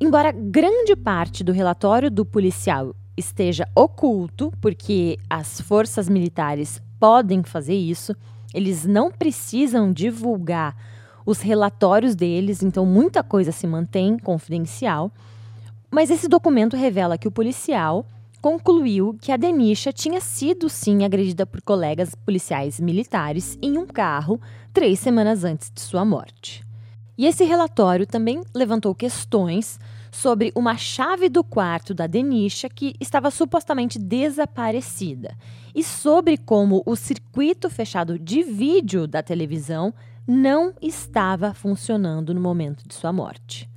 Embora 0.00 0.32
grande 0.32 0.96
parte 0.96 1.44
do 1.44 1.52
relatório 1.52 2.10
do 2.10 2.24
policial 2.24 2.94
esteja 3.16 3.68
oculto, 3.76 4.52
porque 4.60 5.18
as 5.28 5.60
forças 5.60 6.08
militares 6.08 6.82
podem 6.98 7.44
fazer 7.44 7.74
isso, 7.74 8.16
eles 8.52 8.84
não 8.84 9.10
precisam 9.12 9.92
divulgar 9.92 10.74
os 11.24 11.40
relatórios 11.40 12.16
deles, 12.16 12.62
então 12.62 12.84
muita 12.84 13.22
coisa 13.22 13.52
se 13.52 13.66
mantém 13.66 14.18
confidencial. 14.18 15.12
Mas 15.90 16.10
esse 16.10 16.26
documento 16.26 16.76
revela 16.76 17.18
que 17.18 17.28
o 17.28 17.32
policial 17.32 18.04
concluiu 18.40 19.16
que 19.20 19.32
a 19.32 19.36
Denisha 19.36 19.92
tinha 19.92 20.20
sido 20.20 20.68
sim 20.68 21.04
agredida 21.04 21.44
por 21.44 21.60
colegas 21.62 22.14
policiais 22.14 22.80
militares 22.80 23.58
em 23.60 23.78
um 23.78 23.86
carro 23.86 24.40
três 24.72 24.98
semanas 24.98 25.44
antes 25.44 25.70
de 25.74 25.80
sua 25.80 26.04
morte. 26.04 26.64
E 27.18 27.26
esse 27.26 27.44
relatório 27.44 28.06
também 28.06 28.40
levantou 28.54 28.94
questões 28.94 29.78
sobre 30.10 30.50
uma 30.54 30.76
chave 30.76 31.28
do 31.28 31.44
quarto 31.44 31.92
da 31.92 32.06
Denisha 32.06 32.68
que 32.68 32.94
estava 32.98 33.30
supostamente 33.30 33.98
desaparecida 33.98 35.36
e 35.74 35.84
sobre 35.84 36.36
como 36.38 36.82
o 36.86 36.96
circuito 36.96 37.68
fechado 37.68 38.18
de 38.18 38.42
vídeo 38.42 39.06
da 39.06 39.22
televisão 39.22 39.92
não 40.26 40.72
estava 40.80 41.52
funcionando 41.52 42.32
no 42.32 42.40
momento 42.40 42.88
de 42.88 42.94
sua 42.94 43.12
morte. 43.12 43.68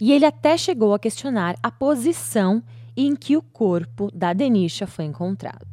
E 0.00 0.10
ele 0.10 0.24
até 0.24 0.56
chegou 0.56 0.94
a 0.94 0.98
questionar 0.98 1.56
a 1.62 1.70
posição 1.70 2.62
em 2.96 3.16
que 3.16 3.36
o 3.36 3.42
corpo 3.42 4.10
da 4.12 4.32
Denisha 4.32 4.86
foi 4.86 5.04
encontrado. 5.04 5.66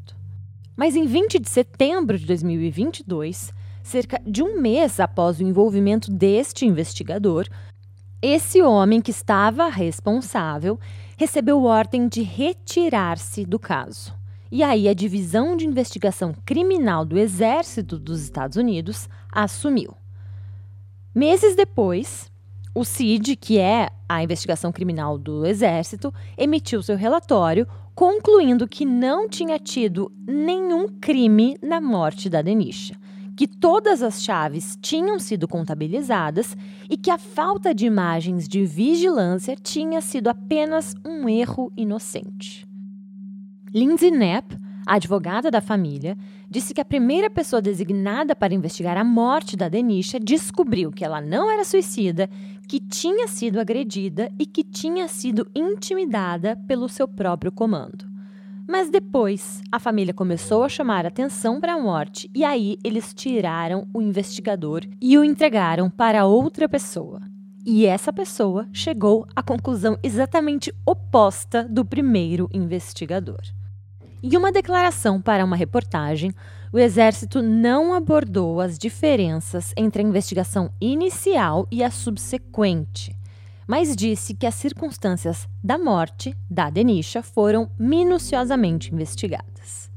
Mas 0.75 0.95
em 0.95 1.05
20 1.05 1.39
de 1.39 1.49
setembro 1.49 2.17
de 2.17 2.25
2022, 2.25 3.53
cerca 3.83 4.21
de 4.25 4.41
um 4.41 4.61
mês 4.61 4.99
após 4.99 5.39
o 5.39 5.43
envolvimento 5.43 6.11
deste 6.11 6.65
investigador, 6.65 7.47
esse 8.21 8.61
homem 8.61 9.01
que 9.01 9.11
estava 9.11 9.69
responsável 9.69 10.79
recebeu 11.17 11.63
ordem 11.63 12.07
de 12.07 12.21
retirar-se 12.21 13.45
do 13.45 13.57
caso. 13.57 14.13
E 14.51 14.63
aí 14.63 14.87
a 14.87 14.93
Divisão 14.93 15.55
de 15.55 15.65
Investigação 15.65 16.33
Criminal 16.45 17.05
do 17.05 17.17
Exército 17.17 17.99
dos 17.99 18.21
Estados 18.21 18.57
Unidos 18.57 19.07
assumiu. 19.31 19.95
Meses 21.13 21.55
depois, 21.55 22.31
o 22.73 22.85
CID, 22.85 23.35
que 23.35 23.57
é 23.57 23.89
a 24.07 24.23
investigação 24.23 24.71
criminal 24.71 25.17
do 25.17 25.45
Exército, 25.45 26.13
emitiu 26.37 26.81
seu 26.81 26.95
relatório 26.95 27.67
concluindo 27.95 28.67
que 28.67 28.85
não 28.85 29.27
tinha 29.27 29.59
tido 29.59 30.11
nenhum 30.25 30.87
crime 30.87 31.57
na 31.61 31.81
morte 31.81 32.29
da 32.29 32.41
Denisha, 32.41 32.95
que 33.35 33.47
todas 33.47 34.01
as 34.01 34.23
chaves 34.23 34.77
tinham 34.81 35.19
sido 35.19 35.47
contabilizadas 35.47 36.55
e 36.89 36.95
que 36.95 37.11
a 37.11 37.17
falta 37.17 37.73
de 37.73 37.85
imagens 37.85 38.47
de 38.47 38.65
vigilância 38.65 39.55
tinha 39.55 39.99
sido 39.99 40.29
apenas 40.29 40.95
um 41.05 41.27
erro 41.27 41.71
inocente. 41.75 42.65
Lindsay 43.73 44.11
Knapp 44.11 44.57
a 44.89 44.95
advogada 44.95 45.51
da 45.51 45.61
família 45.61 46.17
disse 46.49 46.73
que 46.73 46.81
a 46.81 46.85
primeira 46.85 47.29
pessoa 47.29 47.61
designada 47.61 48.35
para 48.35 48.55
investigar 48.55 48.97
a 48.97 49.03
morte 49.03 49.55
da 49.55 49.69
Denisha 49.69 50.19
descobriu 50.19 50.91
que 50.91 51.05
ela 51.05 51.21
não 51.21 51.51
era 51.51 51.63
suicida, 51.63 52.27
que 52.69 52.79
tinha 52.79 53.27
sido 53.27 53.59
agredida 53.59 54.31
e 54.37 54.45
que 54.45 54.63
tinha 54.63 55.07
sido 55.07 55.49
intimidada 55.55 56.55
pelo 56.67 56.87
seu 56.87 57.07
próprio 57.07 57.51
comando. 57.51 58.05
Mas 58.67 58.91
depois, 58.91 59.59
a 59.71 59.79
família 59.79 60.13
começou 60.13 60.63
a 60.63 60.69
chamar 60.69 61.03
atenção 61.03 61.59
para 61.59 61.73
a 61.73 61.79
morte 61.79 62.29
e 62.31 62.43
aí 62.43 62.77
eles 62.83 63.11
tiraram 63.11 63.87
o 63.91 63.99
investigador 63.99 64.81
e 65.01 65.17
o 65.17 65.23
entregaram 65.23 65.89
para 65.89 66.27
outra 66.27 66.69
pessoa. 66.69 67.19
E 67.65 67.87
essa 67.87 68.13
pessoa 68.13 68.67
chegou 68.71 69.27
à 69.35 69.41
conclusão 69.41 69.97
exatamente 70.03 70.71
oposta 70.85 71.63
do 71.63 71.83
primeiro 71.83 72.47
investigador. 72.53 73.41
Em 74.21 74.37
uma 74.37 74.51
declaração 74.51 75.19
para 75.19 75.43
uma 75.43 75.55
reportagem, 75.55 76.31
o 76.71 76.77
Exército 76.77 77.41
não 77.41 77.93
abordou 77.93 78.61
as 78.61 78.77
diferenças 78.77 79.73
entre 79.75 80.01
a 80.01 80.05
investigação 80.05 80.71
inicial 80.79 81.67
e 81.71 81.83
a 81.83 81.89
subsequente, 81.89 83.15
mas 83.67 83.95
disse 83.95 84.33
que 84.33 84.45
as 84.45 84.55
circunstâncias 84.55 85.47
da 85.63 85.77
morte 85.77 86.35
da 86.49 86.69
Denisha 86.69 87.23
foram 87.23 87.69
minuciosamente 87.77 88.93
investigadas. 88.93 89.89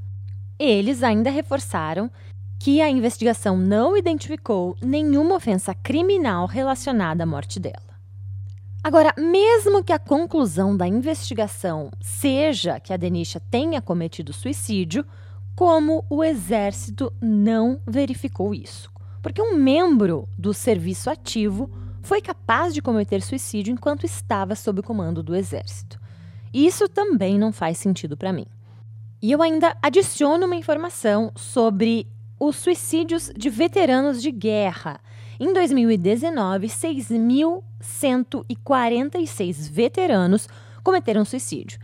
Eles 0.59 1.03
ainda 1.03 1.31
reforçaram 1.31 2.11
que 2.59 2.81
a 2.81 2.89
investigação 2.89 3.57
não 3.57 3.97
identificou 3.97 4.77
nenhuma 4.81 5.35
ofensa 5.35 5.75
criminal 5.75 6.47
relacionada 6.47 7.25
à 7.25 7.27
morte 7.27 7.59
dela. 7.59 7.93
Agora, 8.85 9.13
mesmo 9.17 9.83
que 9.83 9.93
a 9.93 9.99
conclusão 9.99 10.77
da 10.77 10.87
investigação 10.87 11.91
seja 12.01 12.81
que 12.81 12.93
a 12.93 12.97
Denisha 12.97 13.41
tenha 13.51 13.81
cometido 13.81 14.33
suicídio, 14.33 15.05
como 15.55 16.05
o 16.09 16.25
exército 16.25 17.13
não 17.21 17.81
verificou 17.87 18.55
isso? 18.55 18.91
Porque 19.23 19.41
um 19.41 19.57
membro 19.57 20.29
do 20.37 20.53
serviço 20.53 21.09
ativo 21.09 21.71
foi 22.03 22.21
capaz 22.21 22.75
de 22.75 22.83
cometer 22.83 23.23
suicídio 23.23 23.73
enquanto 23.73 24.05
estava 24.05 24.55
sob 24.55 24.81
o 24.81 24.83
comando 24.83 25.23
do 25.23 25.37
exército. 25.37 26.01
Isso 26.53 26.89
também 26.89 27.39
não 27.39 27.53
faz 27.53 27.79
sentido 27.79 28.17
para 28.17 28.33
mim. 28.33 28.47
E 29.21 29.31
eu 29.31 29.41
ainda 29.41 29.77
adiciono 29.81 30.47
uma 30.47 30.57
informação 30.57 31.31
sobre 31.37 32.09
os 32.41 32.57
suicídios 32.57 33.31
de 33.37 33.49
veteranos 33.49 34.21
de 34.21 34.33
guerra 34.33 35.01
em 35.45 35.53
2019, 35.53 36.69
6.146 36.69 39.69
veteranos 39.69 40.49
cometeram 40.85 41.25
suicídio. 41.25 41.81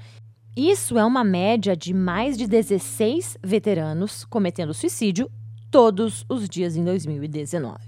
Isso 0.59 0.99
é 0.99 1.05
uma 1.05 1.23
média 1.23 1.77
de 1.77 1.95
mais 1.95 2.37
de 2.37 2.45
16 2.49 3.39
veteranos 3.45 4.25
cometendo 4.25 4.75
suicídio 4.75 5.31
todos 5.71 6.27
os 6.29 6.49
dias 6.49 6.75
em 6.77 6.83
2019. 6.83 7.79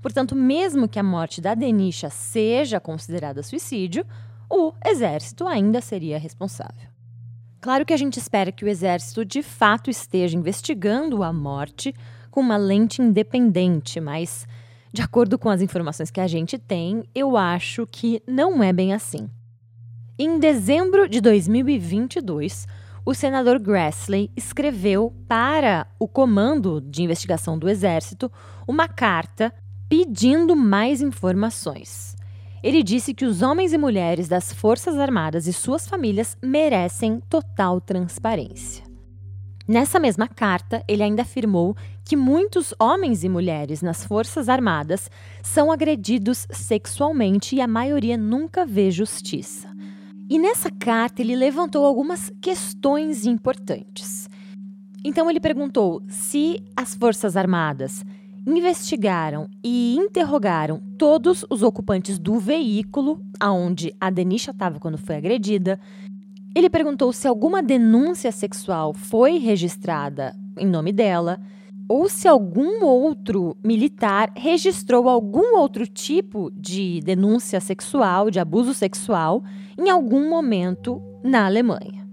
Portanto, 0.00 0.36
mesmo 0.36 0.86
que 0.86 1.00
a 1.00 1.02
morte 1.02 1.40
da 1.40 1.52
Denisha 1.52 2.08
seja 2.08 2.78
considerada 2.78 3.42
suicídio, 3.42 4.06
o 4.48 4.72
exército 4.86 5.48
ainda 5.48 5.80
seria 5.80 6.16
responsável. 6.16 6.88
Claro 7.60 7.84
que 7.84 7.92
a 7.92 7.96
gente 7.96 8.20
espera 8.20 8.52
que 8.52 8.64
o 8.64 8.68
exército 8.68 9.24
de 9.24 9.42
fato 9.42 9.90
esteja 9.90 10.38
investigando 10.38 11.24
a 11.24 11.32
morte 11.32 11.92
com 12.30 12.40
uma 12.40 12.56
lente 12.56 13.02
independente, 13.02 13.98
mas 13.98 14.46
de 14.92 15.02
acordo 15.02 15.36
com 15.36 15.50
as 15.50 15.60
informações 15.60 16.12
que 16.12 16.20
a 16.20 16.28
gente 16.28 16.56
tem, 16.56 17.02
eu 17.12 17.36
acho 17.36 17.84
que 17.84 18.22
não 18.28 18.62
é 18.62 18.72
bem 18.72 18.94
assim. 18.94 19.28
Em 20.18 20.38
dezembro 20.38 21.06
de 21.06 21.20
2022, 21.20 22.66
o 23.04 23.12
senador 23.12 23.58
Grassley 23.58 24.30
escreveu 24.34 25.12
para 25.28 25.86
o 25.98 26.08
Comando 26.08 26.80
de 26.80 27.02
Investigação 27.02 27.58
do 27.58 27.68
Exército 27.68 28.32
uma 28.66 28.88
carta 28.88 29.52
pedindo 29.90 30.56
mais 30.56 31.02
informações. 31.02 32.16
Ele 32.62 32.82
disse 32.82 33.12
que 33.12 33.26
os 33.26 33.42
homens 33.42 33.74
e 33.74 33.78
mulheres 33.78 34.26
das 34.26 34.54
Forças 34.54 34.96
Armadas 34.98 35.46
e 35.46 35.52
suas 35.52 35.86
famílias 35.86 36.34
merecem 36.42 37.20
total 37.28 37.78
transparência. 37.78 38.86
Nessa 39.68 40.00
mesma 40.00 40.26
carta, 40.26 40.82
ele 40.88 41.02
ainda 41.02 41.22
afirmou 41.22 41.76
que 42.02 42.16
muitos 42.16 42.72
homens 42.80 43.22
e 43.22 43.28
mulheres 43.28 43.82
nas 43.82 44.02
Forças 44.02 44.48
Armadas 44.48 45.10
são 45.42 45.70
agredidos 45.70 46.46
sexualmente 46.50 47.56
e 47.56 47.60
a 47.60 47.68
maioria 47.68 48.16
nunca 48.16 48.64
vê 48.64 48.90
justiça. 48.90 49.76
E 50.28 50.38
nessa 50.38 50.70
carta 50.70 51.22
ele 51.22 51.36
levantou 51.36 51.84
algumas 51.84 52.32
questões 52.40 53.24
importantes. 53.26 54.28
Então 55.04 55.30
ele 55.30 55.38
perguntou 55.38 56.02
se 56.08 56.60
as 56.76 56.94
Forças 56.94 57.36
Armadas 57.36 58.04
investigaram 58.46 59.48
e 59.62 59.96
interrogaram 59.96 60.80
todos 60.98 61.44
os 61.50 61.62
ocupantes 61.62 62.18
do 62.18 62.38
veículo 62.38 63.20
aonde 63.38 63.94
a 64.00 64.10
Denisha 64.10 64.52
estava 64.52 64.78
quando 64.80 64.98
foi 64.98 65.16
agredida, 65.16 65.78
ele 66.54 66.70
perguntou 66.70 67.12
se 67.12 67.28
alguma 67.28 67.62
denúncia 67.62 68.32
sexual 68.32 68.94
foi 68.94 69.38
registrada 69.38 70.34
em 70.58 70.66
nome 70.66 70.92
dela 70.92 71.38
ou 71.88 72.08
se 72.08 72.26
algum 72.26 72.84
outro 72.84 73.56
militar 73.62 74.32
registrou 74.36 75.08
algum 75.08 75.56
outro 75.56 75.86
tipo 75.86 76.50
de 76.54 77.00
denúncia 77.00 77.60
sexual, 77.60 78.30
de 78.30 78.40
abuso 78.40 78.74
sexual, 78.74 79.44
em 79.78 79.88
algum 79.88 80.28
momento 80.28 81.00
na 81.22 81.46
Alemanha. 81.46 82.06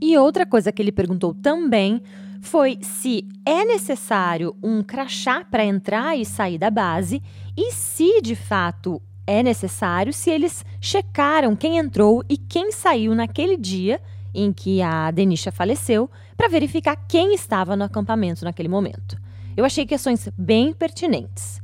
E 0.00 0.16
outra 0.18 0.44
coisa 0.44 0.72
que 0.72 0.82
ele 0.82 0.92
perguntou 0.92 1.32
também 1.32 2.02
foi 2.40 2.76
se 2.82 3.26
é 3.46 3.64
necessário 3.64 4.54
um 4.62 4.82
crachá 4.82 5.44
para 5.44 5.64
entrar 5.64 6.18
e 6.18 6.24
sair 6.24 6.58
da 6.58 6.70
base 6.70 7.22
e 7.56 7.70
se 7.70 8.20
de 8.20 8.34
fato 8.34 9.00
é 9.26 9.42
necessário 9.42 10.12
se 10.12 10.28
eles 10.28 10.64
checaram 10.80 11.54
quem 11.54 11.78
entrou 11.78 12.24
e 12.28 12.36
quem 12.36 12.72
saiu 12.72 13.14
naquele 13.14 13.56
dia 13.56 14.00
em 14.34 14.52
que 14.52 14.82
a 14.82 15.10
Denisha 15.12 15.52
faleceu 15.52 16.10
para 16.36 16.48
verificar 16.48 16.96
quem 17.08 17.34
estava 17.34 17.76
no 17.76 17.84
acampamento 17.84 18.44
naquele 18.44 18.68
momento. 18.68 19.16
Eu 19.56 19.64
achei 19.64 19.84
questões 19.86 20.28
bem 20.36 20.72
pertinentes. 20.72 21.60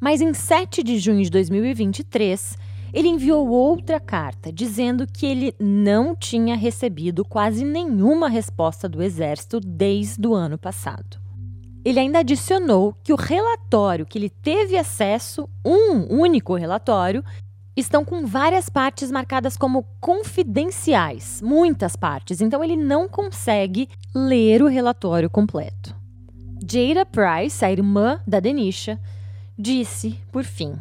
Mas 0.00 0.20
em 0.20 0.34
7 0.34 0.82
de 0.82 0.98
junho 0.98 1.22
de 1.22 1.30
2023, 1.30 2.56
ele 2.92 3.08
enviou 3.08 3.48
outra 3.48 3.98
carta 3.98 4.52
dizendo 4.52 5.06
que 5.06 5.26
ele 5.26 5.54
não 5.58 6.14
tinha 6.14 6.56
recebido 6.56 7.24
quase 7.24 7.64
nenhuma 7.64 8.28
resposta 8.28 8.88
do 8.88 9.02
exército 9.02 9.58
desde 9.60 10.26
o 10.26 10.34
ano 10.34 10.58
passado. 10.58 11.20
Ele 11.84 11.98
ainda 11.98 12.20
adicionou 12.20 12.94
que 13.02 13.12
o 13.12 13.16
relatório 13.16 14.06
que 14.06 14.18
ele 14.18 14.28
teve 14.28 14.76
acesso, 14.76 15.48
um 15.64 16.20
único 16.20 16.54
relatório, 16.54 17.24
estão 17.76 18.04
com 18.04 18.26
várias 18.26 18.68
partes 18.68 19.10
marcadas 19.10 19.56
como 19.56 19.84
confidenciais, 20.00 21.40
muitas 21.42 21.96
partes, 21.96 22.40
então 22.40 22.62
ele 22.62 22.76
não 22.76 23.08
consegue 23.08 23.88
ler 24.14 24.62
o 24.62 24.68
relatório 24.68 25.30
completo. 25.30 25.96
Jada 26.60 27.04
Price, 27.04 27.64
a 27.64 27.72
irmã 27.72 28.20
da 28.26 28.38
Denisha, 28.38 29.00
disse, 29.58 30.18
por 30.30 30.44
fim, 30.44 30.74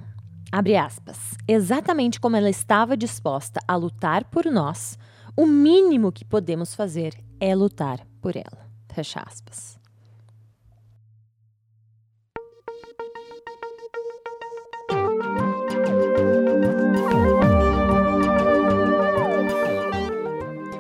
abre 0.51 0.75
aspas, 0.75 1.17
exatamente 1.47 2.19
como 2.19 2.35
ela 2.35 2.49
estava 2.49 2.97
disposta 2.97 3.59
a 3.67 3.75
lutar 3.75 4.25
por 4.25 4.45
nós, 4.45 4.97
o 5.35 5.45
mínimo 5.45 6.11
que 6.11 6.25
podemos 6.25 6.75
fazer 6.75 7.15
é 7.39 7.55
lutar 7.55 8.05
por 8.21 8.35
ela. 8.35 8.69
Fecha 8.93 9.23
aspas. 9.25 9.80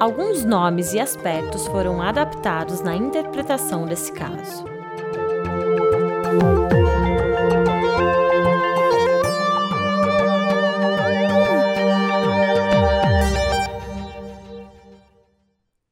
Alguns 0.01 0.43
nomes 0.43 0.93
e 0.93 0.99
aspectos 0.99 1.67
foram 1.67 2.01
adaptados 2.01 2.81
na 2.81 2.95
interpretação 2.95 3.85
desse 3.85 4.11
caso. 4.11 4.65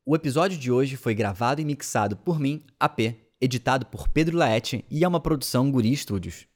O 0.04 0.16
episódio 0.16 0.58
de 0.58 0.72
hoje 0.72 0.98
foi 0.98 1.14
gravado 1.14 1.62
e 1.62 1.64
mixado 1.64 2.18
por 2.18 2.40
mim, 2.40 2.64
AP, 2.80 3.16
editado 3.40 3.86
por 3.86 4.08
Pedro 4.08 4.40
Laete 4.40 4.84
e 4.90 5.04
é 5.04 5.08
uma 5.08 5.20
produção 5.20 5.70
Guri 5.70 5.96
Studios. 5.96 6.48